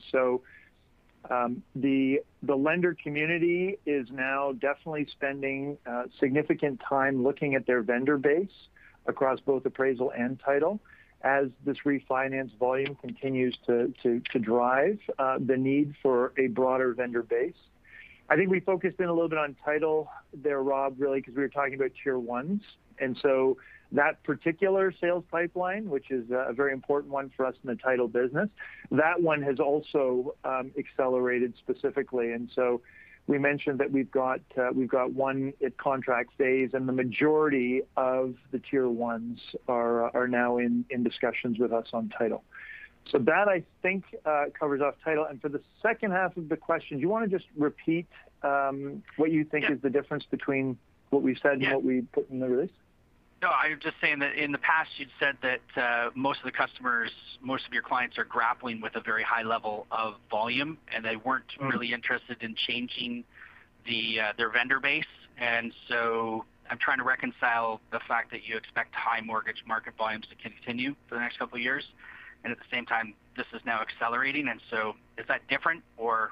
Um, 1.30 1.62
the 1.74 2.20
the 2.42 2.56
lender 2.56 2.96
community 3.00 3.78
is 3.86 4.08
now 4.10 4.52
definitely 4.52 5.06
spending 5.12 5.78
uh, 5.86 6.04
significant 6.18 6.80
time 6.88 7.22
looking 7.22 7.54
at 7.54 7.66
their 7.66 7.82
vendor 7.82 8.18
base 8.18 8.50
across 9.06 9.38
both 9.40 9.64
appraisal 9.64 10.12
and 10.16 10.40
title 10.44 10.80
as 11.22 11.46
this 11.64 11.76
refinance 11.86 12.56
volume 12.58 12.96
continues 12.96 13.56
to 13.66 13.94
to, 14.02 14.20
to 14.32 14.38
drive 14.38 14.98
uh, 15.18 15.38
the 15.44 15.56
need 15.56 15.94
for 16.02 16.32
a 16.38 16.48
broader 16.48 16.92
vendor 16.94 17.22
base. 17.22 17.54
I 18.28 18.36
think 18.36 18.50
we 18.50 18.60
focused 18.60 18.98
in 18.98 19.06
a 19.06 19.12
little 19.12 19.28
bit 19.28 19.38
on 19.38 19.56
title 19.64 20.08
there, 20.34 20.62
Rob, 20.62 20.96
really 20.98 21.20
because 21.20 21.34
we 21.34 21.42
were 21.42 21.48
talking 21.48 21.74
about 21.74 21.90
tier 22.02 22.18
ones, 22.18 22.62
and 22.98 23.16
so 23.22 23.58
that 23.92 24.22
particular 24.24 24.92
sales 25.00 25.24
pipeline, 25.30 25.88
which 25.88 26.10
is 26.10 26.24
a 26.30 26.52
very 26.52 26.72
important 26.72 27.12
one 27.12 27.30
for 27.36 27.46
us 27.46 27.54
in 27.62 27.68
the 27.68 27.76
title 27.76 28.08
business, 28.08 28.48
that 28.90 29.22
one 29.22 29.42
has 29.42 29.60
also 29.60 30.34
um, 30.44 30.72
accelerated 30.78 31.54
specifically. 31.58 32.32
And 32.32 32.50
so 32.54 32.80
we 33.26 33.38
mentioned 33.38 33.78
that 33.80 33.90
we've 33.90 34.10
got 34.10 34.40
uh, 34.58 34.70
we've 34.74 34.88
got 34.88 35.12
one 35.12 35.52
at 35.64 35.76
contract 35.76 36.30
phase, 36.36 36.70
and 36.72 36.88
the 36.88 36.92
majority 36.92 37.82
of 37.96 38.34
the 38.50 38.58
tier 38.58 38.88
ones 38.88 39.40
are 39.68 40.14
are 40.16 40.26
now 40.26 40.58
in 40.58 40.84
in 40.90 41.02
discussions 41.02 41.58
with 41.58 41.72
us 41.72 41.86
on 41.92 42.08
title. 42.08 42.42
So 43.10 43.18
that 43.18 43.48
I 43.48 43.64
think 43.82 44.04
uh, 44.24 44.46
covers 44.58 44.80
off 44.80 44.94
title. 45.04 45.24
And 45.24 45.40
for 45.40 45.48
the 45.48 45.60
second 45.82 46.12
half 46.12 46.36
of 46.36 46.48
the 46.48 46.56
question, 46.56 46.98
do 46.98 47.00
you 47.00 47.08
want 47.08 47.28
to 47.28 47.36
just 47.36 47.48
repeat 47.56 48.06
um, 48.42 49.02
what 49.16 49.32
you 49.32 49.44
think 49.44 49.70
is 49.70 49.80
the 49.82 49.90
difference 49.90 50.24
between 50.30 50.78
what 51.10 51.22
we 51.22 51.36
said 51.42 51.58
and 51.58 51.72
what 51.72 51.84
we 51.84 52.02
put 52.02 52.30
in 52.30 52.38
the 52.38 52.48
release? 52.48 52.70
No, 53.42 53.48
I'm 53.48 53.80
just 53.80 53.96
saying 54.00 54.20
that 54.20 54.36
in 54.36 54.52
the 54.52 54.58
past 54.58 54.90
you'd 54.98 55.10
said 55.18 55.36
that 55.42 55.82
uh, 55.82 56.10
most 56.14 56.38
of 56.38 56.44
the 56.44 56.52
customers, 56.52 57.10
most 57.40 57.66
of 57.66 57.72
your 57.72 57.82
clients 57.82 58.16
are 58.16 58.24
grappling 58.24 58.80
with 58.80 58.94
a 58.94 59.00
very 59.00 59.24
high 59.24 59.42
level 59.42 59.88
of 59.90 60.14
volume, 60.30 60.78
and 60.94 61.04
they 61.04 61.16
weren't 61.16 61.50
mm. 61.60 61.68
really 61.68 61.92
interested 61.92 62.36
in 62.40 62.54
changing 62.54 63.24
the 63.84 64.20
uh, 64.20 64.32
their 64.38 64.48
vendor 64.48 64.78
base. 64.78 65.04
And 65.38 65.72
so 65.88 66.44
I'm 66.70 66.78
trying 66.78 66.98
to 66.98 67.04
reconcile 67.04 67.80
the 67.90 67.98
fact 68.06 68.30
that 68.30 68.44
you 68.44 68.56
expect 68.56 68.94
high 68.94 69.20
mortgage 69.20 69.64
market 69.66 69.94
volumes 69.98 70.26
to 70.30 70.36
continue 70.36 70.94
for 71.08 71.16
the 71.16 71.20
next 71.20 71.36
couple 71.40 71.56
of 71.56 71.62
years, 71.62 71.84
and 72.44 72.52
at 72.52 72.58
the 72.58 72.64
same 72.70 72.86
time 72.86 73.12
this 73.36 73.46
is 73.52 73.60
now 73.66 73.80
accelerating. 73.80 74.46
And 74.46 74.60
so 74.70 74.94
is 75.18 75.26
that 75.26 75.40
different, 75.48 75.82
or 75.96 76.30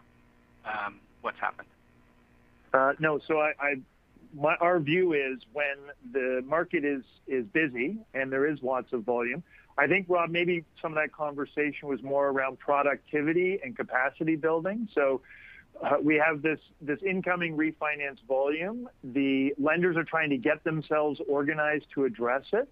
um, 0.64 1.00
what's 1.22 1.40
happened? 1.40 1.66
Uh, 2.72 2.92
no, 3.00 3.18
so 3.26 3.40
I, 3.40 3.52
I 3.60 3.74
my, 4.34 4.54
our 4.56 4.78
view 4.78 5.12
is 5.12 5.40
when 5.52 5.76
the 6.12 6.42
market 6.46 6.84
is 6.84 7.02
is 7.26 7.44
busy 7.46 7.98
and 8.14 8.32
there 8.32 8.46
is 8.46 8.62
lots 8.62 8.92
of 8.92 9.02
volume. 9.02 9.42
I 9.78 9.86
think 9.86 10.06
Rob, 10.08 10.30
maybe 10.30 10.64
some 10.82 10.92
of 10.92 10.96
that 10.96 11.12
conversation 11.12 11.88
was 11.88 12.02
more 12.02 12.28
around 12.28 12.58
productivity 12.58 13.60
and 13.64 13.76
capacity 13.76 14.36
building. 14.36 14.88
So 14.94 15.22
uh, 15.82 15.96
we 16.02 16.16
have 16.16 16.42
this 16.42 16.58
this 16.80 16.98
incoming 17.02 17.56
refinance 17.56 18.18
volume. 18.28 18.88
The 19.02 19.54
lenders 19.58 19.96
are 19.96 20.04
trying 20.04 20.30
to 20.30 20.36
get 20.36 20.62
themselves 20.64 21.20
organized 21.28 21.86
to 21.94 22.04
address 22.04 22.44
it. 22.52 22.68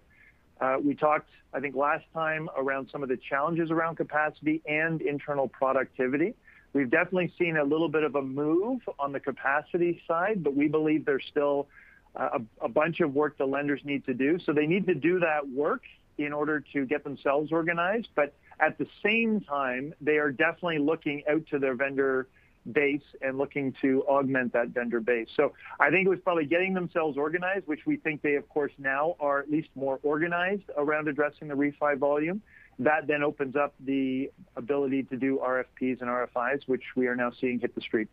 Uh, 0.61 0.77
we 0.83 0.93
talked, 0.93 1.29
I 1.53 1.59
think, 1.61 1.75
last 1.75 2.05
time 2.13 2.49
around 2.57 2.89
some 2.91 3.01
of 3.01 3.09
the 3.09 3.17
challenges 3.17 3.71
around 3.71 3.95
capacity 3.95 4.61
and 4.67 5.01
internal 5.01 5.47
productivity. 5.47 6.35
We've 6.73 6.89
definitely 6.89 7.33
seen 7.37 7.57
a 7.57 7.63
little 7.63 7.89
bit 7.89 8.03
of 8.03 8.15
a 8.15 8.21
move 8.21 8.81
on 8.99 9.11
the 9.11 9.19
capacity 9.19 10.01
side, 10.07 10.43
but 10.43 10.55
we 10.55 10.67
believe 10.67 11.05
there's 11.05 11.25
still 11.27 11.67
uh, 12.15 12.39
a, 12.61 12.65
a 12.65 12.69
bunch 12.69 12.99
of 12.99 13.13
work 13.13 13.37
the 13.37 13.45
lenders 13.45 13.81
need 13.83 14.05
to 14.05 14.13
do. 14.13 14.39
So 14.45 14.53
they 14.53 14.67
need 14.67 14.85
to 14.87 14.95
do 14.95 15.19
that 15.19 15.47
work 15.49 15.83
in 16.17 16.33
order 16.33 16.63
to 16.73 16.85
get 16.85 17.03
themselves 17.03 17.51
organized. 17.51 18.09
But 18.15 18.33
at 18.59 18.77
the 18.77 18.87
same 19.03 19.41
time, 19.41 19.93
they 20.01 20.17
are 20.17 20.31
definitely 20.31 20.79
looking 20.79 21.23
out 21.29 21.45
to 21.51 21.59
their 21.59 21.75
vendor 21.75 22.27
base 22.71 23.01
and 23.21 23.37
looking 23.37 23.73
to 23.81 24.03
augment 24.07 24.53
that 24.53 24.69
vendor 24.69 24.99
base. 24.99 25.29
So 25.35 25.53
I 25.79 25.89
think 25.89 26.05
it 26.05 26.09
was 26.09 26.19
probably 26.19 26.45
getting 26.45 26.73
themselves 26.73 27.17
organized, 27.17 27.67
which 27.67 27.85
we 27.85 27.97
think 27.97 28.21
they, 28.21 28.35
of 28.35 28.47
course, 28.49 28.73
now 28.77 29.15
are 29.19 29.39
at 29.39 29.49
least 29.49 29.69
more 29.75 29.99
organized 30.03 30.63
around 30.77 31.07
addressing 31.07 31.47
the 31.47 31.55
refi 31.55 31.97
volume. 31.97 32.41
That 32.79 33.07
then 33.07 33.23
opens 33.23 33.55
up 33.55 33.73
the 33.85 34.31
ability 34.55 35.03
to 35.03 35.17
do 35.17 35.39
RFPs 35.43 36.01
and 36.01 36.09
RFIs, 36.09 36.61
which 36.67 36.83
we 36.95 37.07
are 37.07 37.15
now 37.15 37.31
seeing 37.39 37.59
hit 37.59 37.75
the 37.75 37.81
street. 37.81 38.07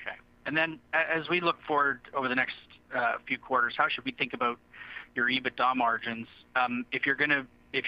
Okay. 0.00 0.16
And 0.46 0.56
then 0.56 0.78
as 0.92 1.28
we 1.28 1.40
look 1.40 1.56
forward 1.68 2.00
over 2.14 2.26
the 2.26 2.34
next 2.34 2.56
uh, 2.94 3.14
few 3.26 3.38
quarters, 3.38 3.74
how 3.76 3.88
should 3.88 4.04
we 4.04 4.12
think 4.12 4.32
about 4.32 4.58
your 5.14 5.28
EBITDA 5.28 5.76
margins? 5.76 6.26
Um, 6.56 6.86
if 6.90 7.04
you're 7.04 7.16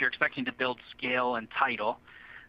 expecting 0.09 0.45
to 0.45 0.53
build 0.53 0.79
scale 0.97 1.37
and 1.37 1.49
title, 1.59 1.99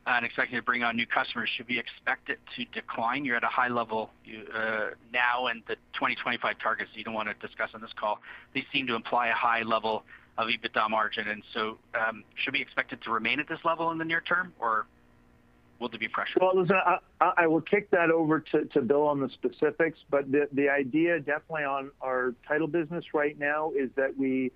uh, 0.05 0.11
and 0.17 0.25
expecting 0.25 0.57
to 0.57 0.61
bring 0.61 0.83
on 0.83 0.97
new 0.97 1.05
customers, 1.05 1.49
should 1.55 1.67
we 1.69 1.79
expect 1.79 2.29
it 2.29 2.39
to 2.55 2.65
decline? 2.65 3.23
You're 3.23 3.37
at 3.37 3.43
a 3.43 3.47
high 3.47 3.69
level 3.69 4.09
uh, 4.53 4.89
now, 5.13 5.47
and 5.47 5.63
the 5.67 5.75
2025 5.93 6.59
targets 6.59 6.89
you 6.93 7.05
don't 7.05 7.13
want 7.13 7.29
to 7.29 7.47
discuss 7.47 7.69
on 7.73 7.79
this 7.79 7.91
call, 7.95 8.19
they 8.53 8.65
seem 8.73 8.85
to 8.87 8.95
imply 8.95 9.29
a 9.29 9.33
high 9.33 9.61
level 9.61 10.03
of 10.37 10.47
EBITDA 10.47 10.89
margin. 10.89 11.27
And 11.27 11.43
so, 11.53 11.77
um, 11.93 12.23
should 12.35 12.53
we 12.53 12.61
expect 12.61 12.93
it 12.93 13.01
to 13.03 13.11
remain 13.11 13.39
at 13.39 13.47
this 13.47 13.59
level 13.63 13.91
in 13.91 13.97
the 13.97 14.05
near 14.05 14.21
term, 14.21 14.53
or 14.59 14.85
will 15.79 15.89
there 15.89 15.99
be 15.99 16.07
pressure? 16.07 16.39
Well, 16.41 16.59
listen, 16.59 16.77
I, 17.19 17.47
will 17.47 17.61
kick 17.61 17.91
that 17.91 18.09
over 18.09 18.39
to, 18.39 18.81
Bill 18.81 19.03
on 19.03 19.19
the 19.19 19.29
specifics, 19.29 19.99
but 20.09 20.25
the, 20.31 20.69
idea 20.69 21.19
definitely 21.19 21.65
on 21.65 21.91
our 22.01 22.33
title 22.47 22.67
business 22.67 23.05
right 23.13 23.37
now 23.37 23.71
is 23.75 23.89
that 23.95 24.17
we 24.17 24.51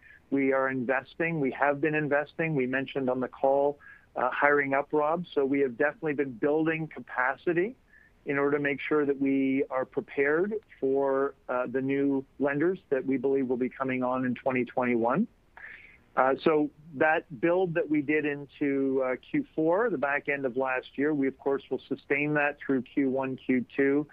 are 0.54 0.70
investing. 0.70 1.40
We 1.40 1.52
have 1.52 1.82
been 1.82 1.96
investing. 1.96 2.56
We 2.56 2.66
mentioned 2.66 3.10
on 3.10 3.20
the 3.20 3.28
call 3.28 3.78
uh, 4.16 4.30
hiring 4.32 4.74
up, 4.74 4.90
Rob. 4.92 5.26
So 5.34 5.46
we 5.46 5.60
have 5.60 5.78
definitely 5.78 6.14
been 6.14 6.32
building 6.32 6.88
capacity 6.88 7.76
in 8.26 8.38
order 8.38 8.58
to 8.58 8.64
make 8.64 8.80
sure 8.82 9.06
that 9.06 9.20
we 9.20 9.64
are 9.70 9.86
prepared 9.86 10.54
for 10.80 11.34
uh, 11.48 11.66
the 11.72 11.82
new 11.82 12.26
lenders 12.40 12.80
that 12.90 13.06
we 13.06 13.18
believe 13.18 13.48
will 13.48 13.58
be 13.58 13.70
coming 13.70 14.04
on 14.04 14.26
in 14.26 14.36
2021. 14.36 15.28
Uh, 16.18 16.34
so 16.44 16.70
that 16.96 17.24
build 17.40 17.76
that 17.76 17.88
we 17.88 18.02
did 18.02 18.26
into 18.26 19.04
uh, 19.06 19.16
Q4, 19.32 19.92
the 19.92 20.00
back 20.00 20.28
end 20.28 20.46
of 20.46 20.58
last 20.58 20.88
year, 20.96 21.14
we 21.14 21.28
of 21.28 21.38
course 21.38 21.62
will 21.70 21.82
sustain 21.88 22.34
that 22.34 22.58
through 22.66 22.84
Q1, 22.96 23.38
Q2. 23.48 24.06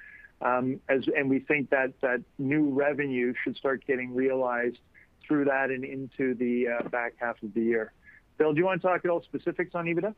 Um, 0.42 0.80
as 0.90 1.08
and 1.16 1.30
we 1.30 1.38
think 1.38 1.70
that 1.70 1.94
that 2.02 2.22
new 2.38 2.68
revenue 2.68 3.32
should 3.42 3.56
start 3.56 3.84
getting 3.86 4.14
realized 4.14 4.78
through 5.26 5.46
that 5.46 5.70
and 5.70 5.82
into 5.82 6.34
the 6.34 6.66
uh, 6.68 6.88
back 6.90 7.14
half 7.16 7.42
of 7.42 7.54
the 7.54 7.62
year. 7.62 7.92
Bill, 8.36 8.52
do 8.52 8.58
you 8.58 8.66
want 8.66 8.82
to 8.82 8.86
talk 8.86 9.00
at 9.04 9.10
all 9.10 9.22
specifics 9.22 9.74
on 9.74 9.86
EBITDA? 9.86 10.14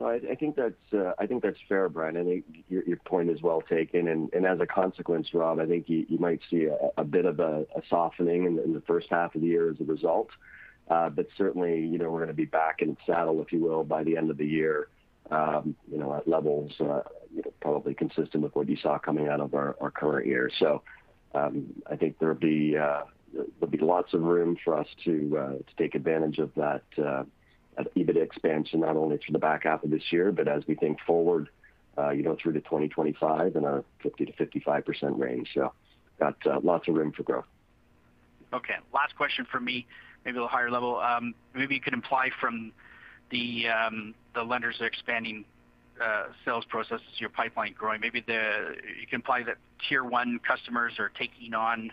I, 0.00 0.20
I 0.30 0.34
think 0.36 0.56
that's 0.56 0.92
uh, 0.94 1.12
I 1.18 1.26
think 1.26 1.42
that's 1.42 1.58
fair, 1.68 1.88
Brian. 1.88 2.16
I 2.16 2.24
think 2.24 2.44
your, 2.68 2.82
your 2.84 2.96
point 2.98 3.30
is 3.30 3.42
well 3.42 3.62
taken, 3.62 4.08
and, 4.08 4.32
and 4.32 4.46
as 4.46 4.60
a 4.60 4.66
consequence, 4.66 5.28
Rob, 5.34 5.58
I 5.58 5.66
think 5.66 5.88
you, 5.88 6.06
you 6.08 6.18
might 6.18 6.40
see 6.50 6.64
a, 6.64 6.76
a 6.96 7.04
bit 7.04 7.24
of 7.26 7.40
a, 7.40 7.66
a 7.76 7.82
softening 7.90 8.44
in 8.44 8.56
the, 8.56 8.64
in 8.64 8.72
the 8.72 8.80
first 8.82 9.08
half 9.10 9.34
of 9.34 9.42
the 9.42 9.46
year 9.46 9.70
as 9.70 9.80
a 9.80 9.84
result. 9.84 10.28
Uh, 10.88 11.08
but 11.08 11.26
certainly, 11.36 11.80
you 11.80 11.98
know, 11.98 12.10
we're 12.10 12.18
going 12.18 12.28
to 12.28 12.34
be 12.34 12.44
back 12.44 12.82
in 12.82 12.96
saddle, 13.06 13.40
if 13.40 13.52
you 13.52 13.60
will, 13.60 13.84
by 13.84 14.02
the 14.02 14.16
end 14.16 14.30
of 14.30 14.36
the 14.36 14.46
year. 14.46 14.88
Um, 15.30 15.76
you 15.90 15.98
know, 15.98 16.14
at 16.14 16.26
levels, 16.26 16.72
uh, 16.80 17.02
you 17.34 17.42
know, 17.44 17.52
probably 17.60 17.94
consistent 17.94 18.42
with 18.42 18.54
what 18.54 18.68
you 18.68 18.76
saw 18.76 18.98
coming 18.98 19.28
out 19.28 19.40
of 19.40 19.54
our, 19.54 19.76
our 19.80 19.90
current 19.90 20.26
year. 20.26 20.50
So, 20.58 20.82
um, 21.34 21.72
I 21.90 21.96
think 21.96 22.18
there'll 22.18 22.34
be 22.34 22.76
uh, 22.76 23.02
there'll 23.32 23.70
be 23.70 23.78
lots 23.78 24.12
of 24.14 24.22
room 24.22 24.58
for 24.62 24.76
us 24.76 24.88
to 25.04 25.38
uh, 25.38 25.52
to 25.52 25.76
take 25.78 25.94
advantage 25.94 26.38
of 26.38 26.50
that 26.56 26.82
uh, 27.02 27.22
EBITDA 27.78 28.22
expansion, 28.22 28.80
not 28.80 28.96
only 28.96 29.16
through 29.16 29.32
the 29.32 29.38
back 29.38 29.64
half 29.64 29.82
of 29.82 29.90
this 29.90 30.02
year, 30.10 30.32
but 30.32 30.48
as 30.48 30.62
we 30.66 30.74
think 30.74 30.98
forward, 31.06 31.48
uh, 31.98 32.10
you 32.10 32.22
know, 32.22 32.36
through 32.40 32.52
to 32.52 32.60
2025 32.60 33.56
in 33.56 33.64
our 33.64 33.84
50 34.02 34.26
to 34.26 34.32
55 34.32 34.84
percent 34.84 35.18
range. 35.18 35.50
So, 35.54 35.72
got 36.18 36.36
uh, 36.46 36.60
lots 36.62 36.88
of 36.88 36.94
room 36.94 37.12
for 37.12 37.22
growth. 37.22 37.46
Okay. 38.52 38.74
Last 38.92 39.16
question 39.16 39.46
from 39.50 39.64
me, 39.64 39.86
maybe 40.24 40.36
a 40.36 40.40
little 40.40 40.48
higher 40.48 40.70
level. 40.70 40.98
Um, 40.98 41.34
maybe 41.54 41.74
you 41.74 41.80
could 41.80 41.94
imply 41.94 42.30
from 42.40 42.72
the 43.30 43.68
um, 43.68 44.14
lenders 44.46 44.80
are 44.80 44.86
expanding 44.86 45.44
uh, 46.02 46.24
sales 46.44 46.64
processes, 46.68 47.06
your 47.16 47.30
pipeline 47.30 47.74
growing. 47.76 48.00
Maybe 48.00 48.22
you 48.26 49.06
can 49.08 49.16
imply 49.16 49.42
that 49.44 49.56
tier 49.88 50.04
one 50.04 50.38
customers 50.46 50.94
are 50.98 51.10
taking 51.18 51.54
on 51.54 51.92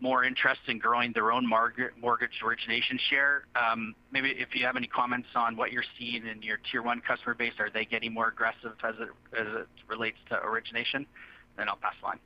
more 0.00 0.24
interest 0.24 0.60
in 0.68 0.78
growing 0.78 1.12
their 1.12 1.32
own 1.32 1.48
mortgage 1.48 2.42
origination 2.44 2.98
share. 3.08 3.44
Um, 3.54 3.94
maybe 4.10 4.30
if 4.30 4.54
you 4.54 4.64
have 4.66 4.76
any 4.76 4.86
comments 4.86 5.28
on 5.34 5.56
what 5.56 5.72
you're 5.72 5.84
seeing 5.98 6.26
in 6.26 6.42
your 6.42 6.58
tier 6.70 6.82
one 6.82 7.00
customer 7.00 7.34
base, 7.34 7.54
are 7.58 7.70
they 7.70 7.84
getting 7.84 8.12
more 8.12 8.28
aggressive 8.28 8.72
as 8.82 8.94
it 8.98 9.66
relates 9.88 10.18
to 10.28 10.42
origination? 10.42 11.06
Then 11.56 11.68
I'll 11.68 11.76
pass 11.76 11.94
the 12.00 12.06
line. 12.06 12.18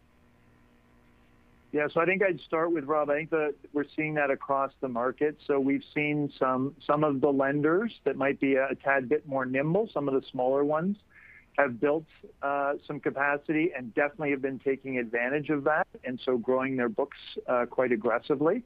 Yeah. 1.70 1.86
so 1.92 2.00
I 2.00 2.06
think 2.06 2.22
I'd 2.22 2.40
start 2.40 2.72
with 2.72 2.84
Rob. 2.84 3.10
I 3.10 3.16
think 3.16 3.30
that 3.30 3.54
we're 3.74 3.84
seeing 3.94 4.14
that 4.14 4.30
across 4.30 4.72
the 4.80 4.88
market. 4.88 5.36
So 5.46 5.60
We've 5.60 5.84
seen 5.94 6.32
some 6.38 6.74
of 6.88 7.20
the 7.20 7.28
lenders 7.28 7.92
that 8.04 8.16
might 8.16 8.40
be 8.40 8.54
a 8.54 8.74
tad 8.82 9.08
bit 9.08 9.26
more 9.28 9.44
nimble, 9.44 9.90
some 9.92 10.08
of 10.08 10.14
the 10.14 10.26
smaller 10.30 10.64
ones, 10.64 10.96
have 11.58 11.80
built 11.80 12.06
uh, 12.42 12.74
some 12.86 13.00
capacity 13.00 13.72
and 13.76 13.92
definitely 13.94 14.30
have 14.30 14.40
been 14.40 14.60
taking 14.60 14.98
advantage 14.98 15.50
of 15.50 15.64
that, 15.64 15.86
and 16.04 16.20
so 16.24 16.38
growing 16.38 16.76
their 16.76 16.88
books 16.88 17.18
uh, 17.48 17.66
quite 17.66 17.90
aggressively. 17.90 18.62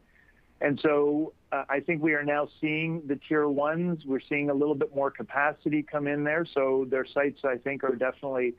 And 0.60 0.78
so 0.80 1.32
uh, 1.50 1.64
I 1.68 1.80
think 1.80 2.02
we 2.02 2.12
are 2.12 2.22
now 2.22 2.48
seeing 2.60 3.02
the 3.06 3.18
tier 3.28 3.48
ones. 3.48 4.04
We're 4.06 4.20
seeing 4.20 4.50
a 4.50 4.54
little 4.54 4.76
bit 4.76 4.94
more 4.94 5.10
capacity 5.10 5.82
come 5.82 6.06
in 6.06 6.22
there. 6.22 6.46
So 6.54 6.86
their 6.88 7.04
sites, 7.04 7.40
I 7.44 7.56
think, 7.56 7.82
are 7.82 7.96
definitely 7.96 8.54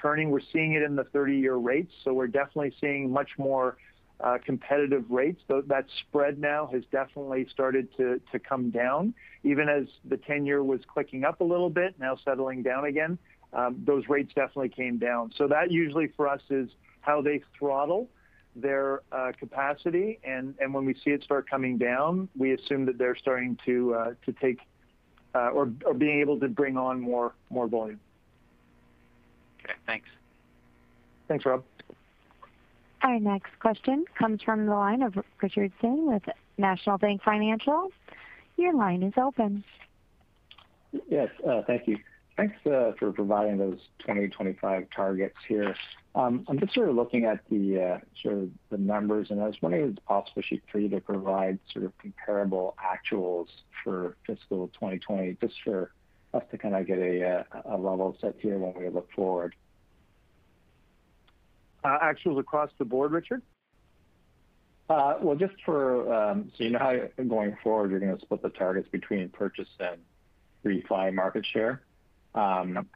turning. 0.00 0.30
We're 0.30 0.40
seeing 0.50 0.72
it 0.72 0.82
in 0.82 0.96
the 0.96 1.04
30-year 1.04 1.56
rates. 1.56 1.92
So 2.02 2.14
we're 2.14 2.28
definitely 2.28 2.72
seeing 2.80 3.12
much 3.12 3.28
more 3.36 3.76
competitive 4.46 5.04
rates. 5.10 5.42
That 5.48 5.84
spread 6.00 6.38
now 6.38 6.70
has 6.72 6.84
definitely 6.90 7.46
started 7.50 7.94
to, 7.98 8.22
to 8.32 8.38
come 8.38 8.70
down, 8.70 9.12
even 9.44 9.68
as 9.68 9.84
the 10.08 10.16
10-year 10.16 10.64
was 10.64 10.80
clicking 10.90 11.24
up 11.24 11.42
a 11.42 11.44
little 11.44 11.68
bit, 11.68 11.94
now 12.00 12.16
settling 12.24 12.62
down 12.62 12.86
again. 12.86 13.18
Um, 13.52 13.82
those 13.86 14.08
rates 14.08 14.32
definitely 14.34 14.68
came 14.68 14.98
down. 14.98 15.32
So 15.36 15.48
that 15.48 15.70
usually 15.70 16.08
for 16.08 16.28
us 16.28 16.42
is 16.50 16.68
how 17.00 17.22
they 17.22 17.40
throttle 17.58 18.08
their 18.54 19.02
uh, 19.12 19.32
capacity, 19.38 20.18
and, 20.24 20.54
and 20.60 20.74
when 20.74 20.84
we 20.84 20.94
see 20.94 21.10
it 21.10 21.22
start 21.22 21.48
coming 21.48 21.78
down, 21.78 22.28
we 22.36 22.52
assume 22.52 22.86
that 22.86 22.98
they're 22.98 23.16
starting 23.16 23.56
to 23.64 23.94
uh, 23.94 24.14
to 24.26 24.32
take 24.32 24.58
uh, 25.34 25.50
or, 25.50 25.70
or 25.84 25.94
being 25.94 26.20
able 26.20 26.38
to 26.40 26.48
bring 26.48 26.76
on 26.76 27.00
more 27.00 27.34
more 27.50 27.68
volume. 27.68 28.00
Okay, 29.62 29.74
thanks. 29.86 30.08
Thanks, 31.28 31.44
Rob. 31.44 31.62
Our 33.02 33.20
next 33.20 33.58
question 33.60 34.06
comes 34.18 34.42
from 34.42 34.66
the 34.66 34.72
line 34.72 35.02
of 35.02 35.14
Richard 35.40 35.72
Tse 35.80 35.88
with 35.88 36.22
National 36.56 36.98
Bank 36.98 37.22
Financial. 37.22 37.90
Your 38.56 38.74
line 38.74 39.02
is 39.02 39.12
open. 39.16 39.62
Yes, 41.08 41.28
uh, 41.48 41.62
thank 41.66 41.86
you. 41.86 41.98
Thanks 42.38 42.54
uh, 42.66 42.92
for 43.00 43.10
providing 43.10 43.58
those 43.58 43.80
2025 43.98 44.86
targets 44.94 45.34
here. 45.48 45.74
Um, 46.14 46.44
I'm 46.48 46.60
just 46.60 46.72
sort 46.72 46.88
of 46.88 46.94
looking 46.94 47.24
at 47.24 47.40
the 47.50 47.82
uh, 47.82 47.98
sort 48.22 48.34
of 48.38 48.50
the 48.70 48.78
numbers, 48.78 49.32
and 49.32 49.42
I 49.42 49.46
was 49.48 49.56
wondering 49.60 49.86
if 49.86 49.90
it's 49.96 50.06
possible 50.06 50.42
for 50.70 50.78
you 50.78 50.88
to 50.90 51.00
provide 51.00 51.58
sort 51.72 51.84
of 51.84 51.98
comparable 51.98 52.76
actuals 52.78 53.48
for 53.82 54.16
fiscal 54.24 54.68
2020, 54.68 55.36
just 55.40 55.54
for 55.64 55.90
us 56.32 56.44
to 56.52 56.58
kind 56.58 56.76
of 56.76 56.86
get 56.86 57.00
a 57.00 57.44
level 57.76 58.16
set 58.20 58.36
here 58.38 58.56
when 58.56 58.72
we 58.80 58.88
look 58.88 59.10
forward. 59.16 59.56
Actuals 61.84 62.38
across 62.38 62.70
the 62.78 62.84
board, 62.84 63.10
Richard? 63.10 63.42
Well, 64.88 65.34
just 65.36 65.54
for, 65.64 66.14
um, 66.14 66.52
so 66.56 66.62
you 66.62 66.70
know 66.70 66.78
how 66.78 67.24
going 67.24 67.56
forward, 67.64 67.90
you're 67.90 67.98
gonna 67.98 68.20
split 68.20 68.42
the 68.42 68.50
targets 68.50 68.88
between 68.92 69.28
purchase 69.30 69.68
and 69.80 70.00
refi 70.64 71.12
market 71.12 71.44
share. 71.44 71.82
Um, 72.38 72.86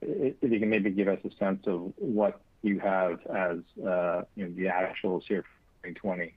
if 0.00 0.36
you 0.40 0.60
can 0.60 0.70
maybe 0.70 0.90
give 0.90 1.08
us 1.08 1.18
a 1.24 1.30
sense 1.36 1.64
of 1.66 1.92
what 1.96 2.40
you 2.62 2.78
have 2.80 3.20
as 3.26 3.58
uh, 3.84 4.22
the 4.36 4.66
actuals 4.66 5.22
here 5.28 5.42
for 5.42 5.88
2020. 5.88 6.34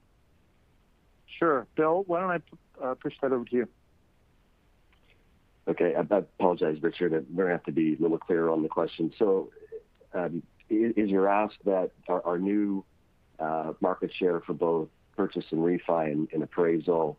Sure. 1.39 1.65
Bill, 1.75 2.03
why 2.07 2.19
don't 2.19 2.31
I 2.31 2.85
uh, 2.85 2.95
push 2.95 3.13
that 3.21 3.31
over 3.31 3.45
to 3.45 3.55
you? 3.55 3.67
Okay. 5.67 5.95
I 5.95 6.01
apologize, 6.01 6.77
Richard. 6.81 7.13
I'm 7.13 7.25
going 7.35 7.47
to 7.47 7.53
have 7.53 7.63
to 7.63 7.71
be 7.71 7.95
a 7.95 8.01
little 8.01 8.17
clearer 8.17 8.49
on 8.49 8.63
the 8.63 8.69
question. 8.69 9.13
So, 9.17 9.49
um, 10.13 10.43
is 10.69 11.09
your 11.09 11.27
ask 11.27 11.55
that 11.65 11.91
our 12.07 12.37
new 12.37 12.83
uh, 13.39 13.73
market 13.81 14.11
share 14.13 14.39
for 14.41 14.53
both 14.53 14.87
purchase 15.17 15.45
and 15.51 15.61
refi 15.61 16.11
and 16.11 16.43
appraisal 16.43 17.17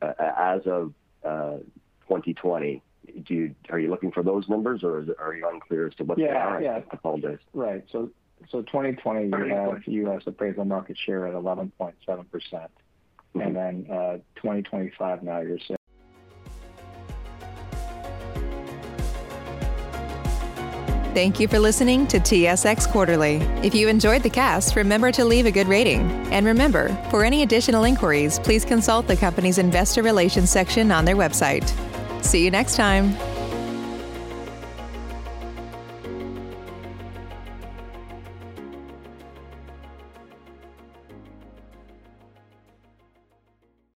as 0.00 0.60
of 0.66 0.92
2020 1.22 2.82
are 3.70 3.78
you 3.78 3.90
looking 3.90 4.10
for 4.12 4.22
those 4.22 4.48
numbers, 4.48 4.82
or 4.82 5.04
are 5.18 5.34
you 5.34 5.48
unclear 5.48 5.86
as 5.88 5.94
to 5.96 6.04
what 6.04 6.18
they 6.18 6.28
are? 6.28 6.62
Yeah. 6.62 6.80
I 6.90 6.94
apologize. 6.94 7.38
Right. 7.52 7.84
So 7.90 8.10
2020, 8.50 9.26
you 9.28 9.54
have 9.54 9.82
U.S. 9.86 10.22
appraisal 10.26 10.64
market 10.64 10.98
share 10.98 11.26
at 11.26 11.34
11.7%. 11.34 11.94
Mm-hmm. 13.36 13.40
And 13.40 13.56
then 13.56 13.84
2025 14.36 15.22
now 15.22 15.40
you're 15.40 15.58
saying. 15.58 15.76
Thank 21.14 21.38
you 21.38 21.46
for 21.46 21.60
listening 21.60 22.08
to 22.08 22.18
TSX 22.18 22.90
Quarterly. 22.90 23.36
If 23.62 23.72
you 23.72 23.86
enjoyed 23.86 24.24
the 24.24 24.30
cast, 24.30 24.74
remember 24.74 25.12
to 25.12 25.24
leave 25.24 25.46
a 25.46 25.52
good 25.52 25.68
rating. 25.68 26.00
And 26.32 26.44
remember, 26.44 26.88
for 27.08 27.24
any 27.24 27.42
additional 27.42 27.84
inquiries, 27.84 28.40
please 28.40 28.64
consult 28.64 29.06
the 29.06 29.16
company's 29.16 29.58
investor 29.58 30.02
relations 30.02 30.50
section 30.50 30.90
on 30.90 31.04
their 31.04 31.14
website. 31.14 31.72
See 32.24 32.44
you 32.44 32.50
next 32.50 32.74
time. 32.76 33.33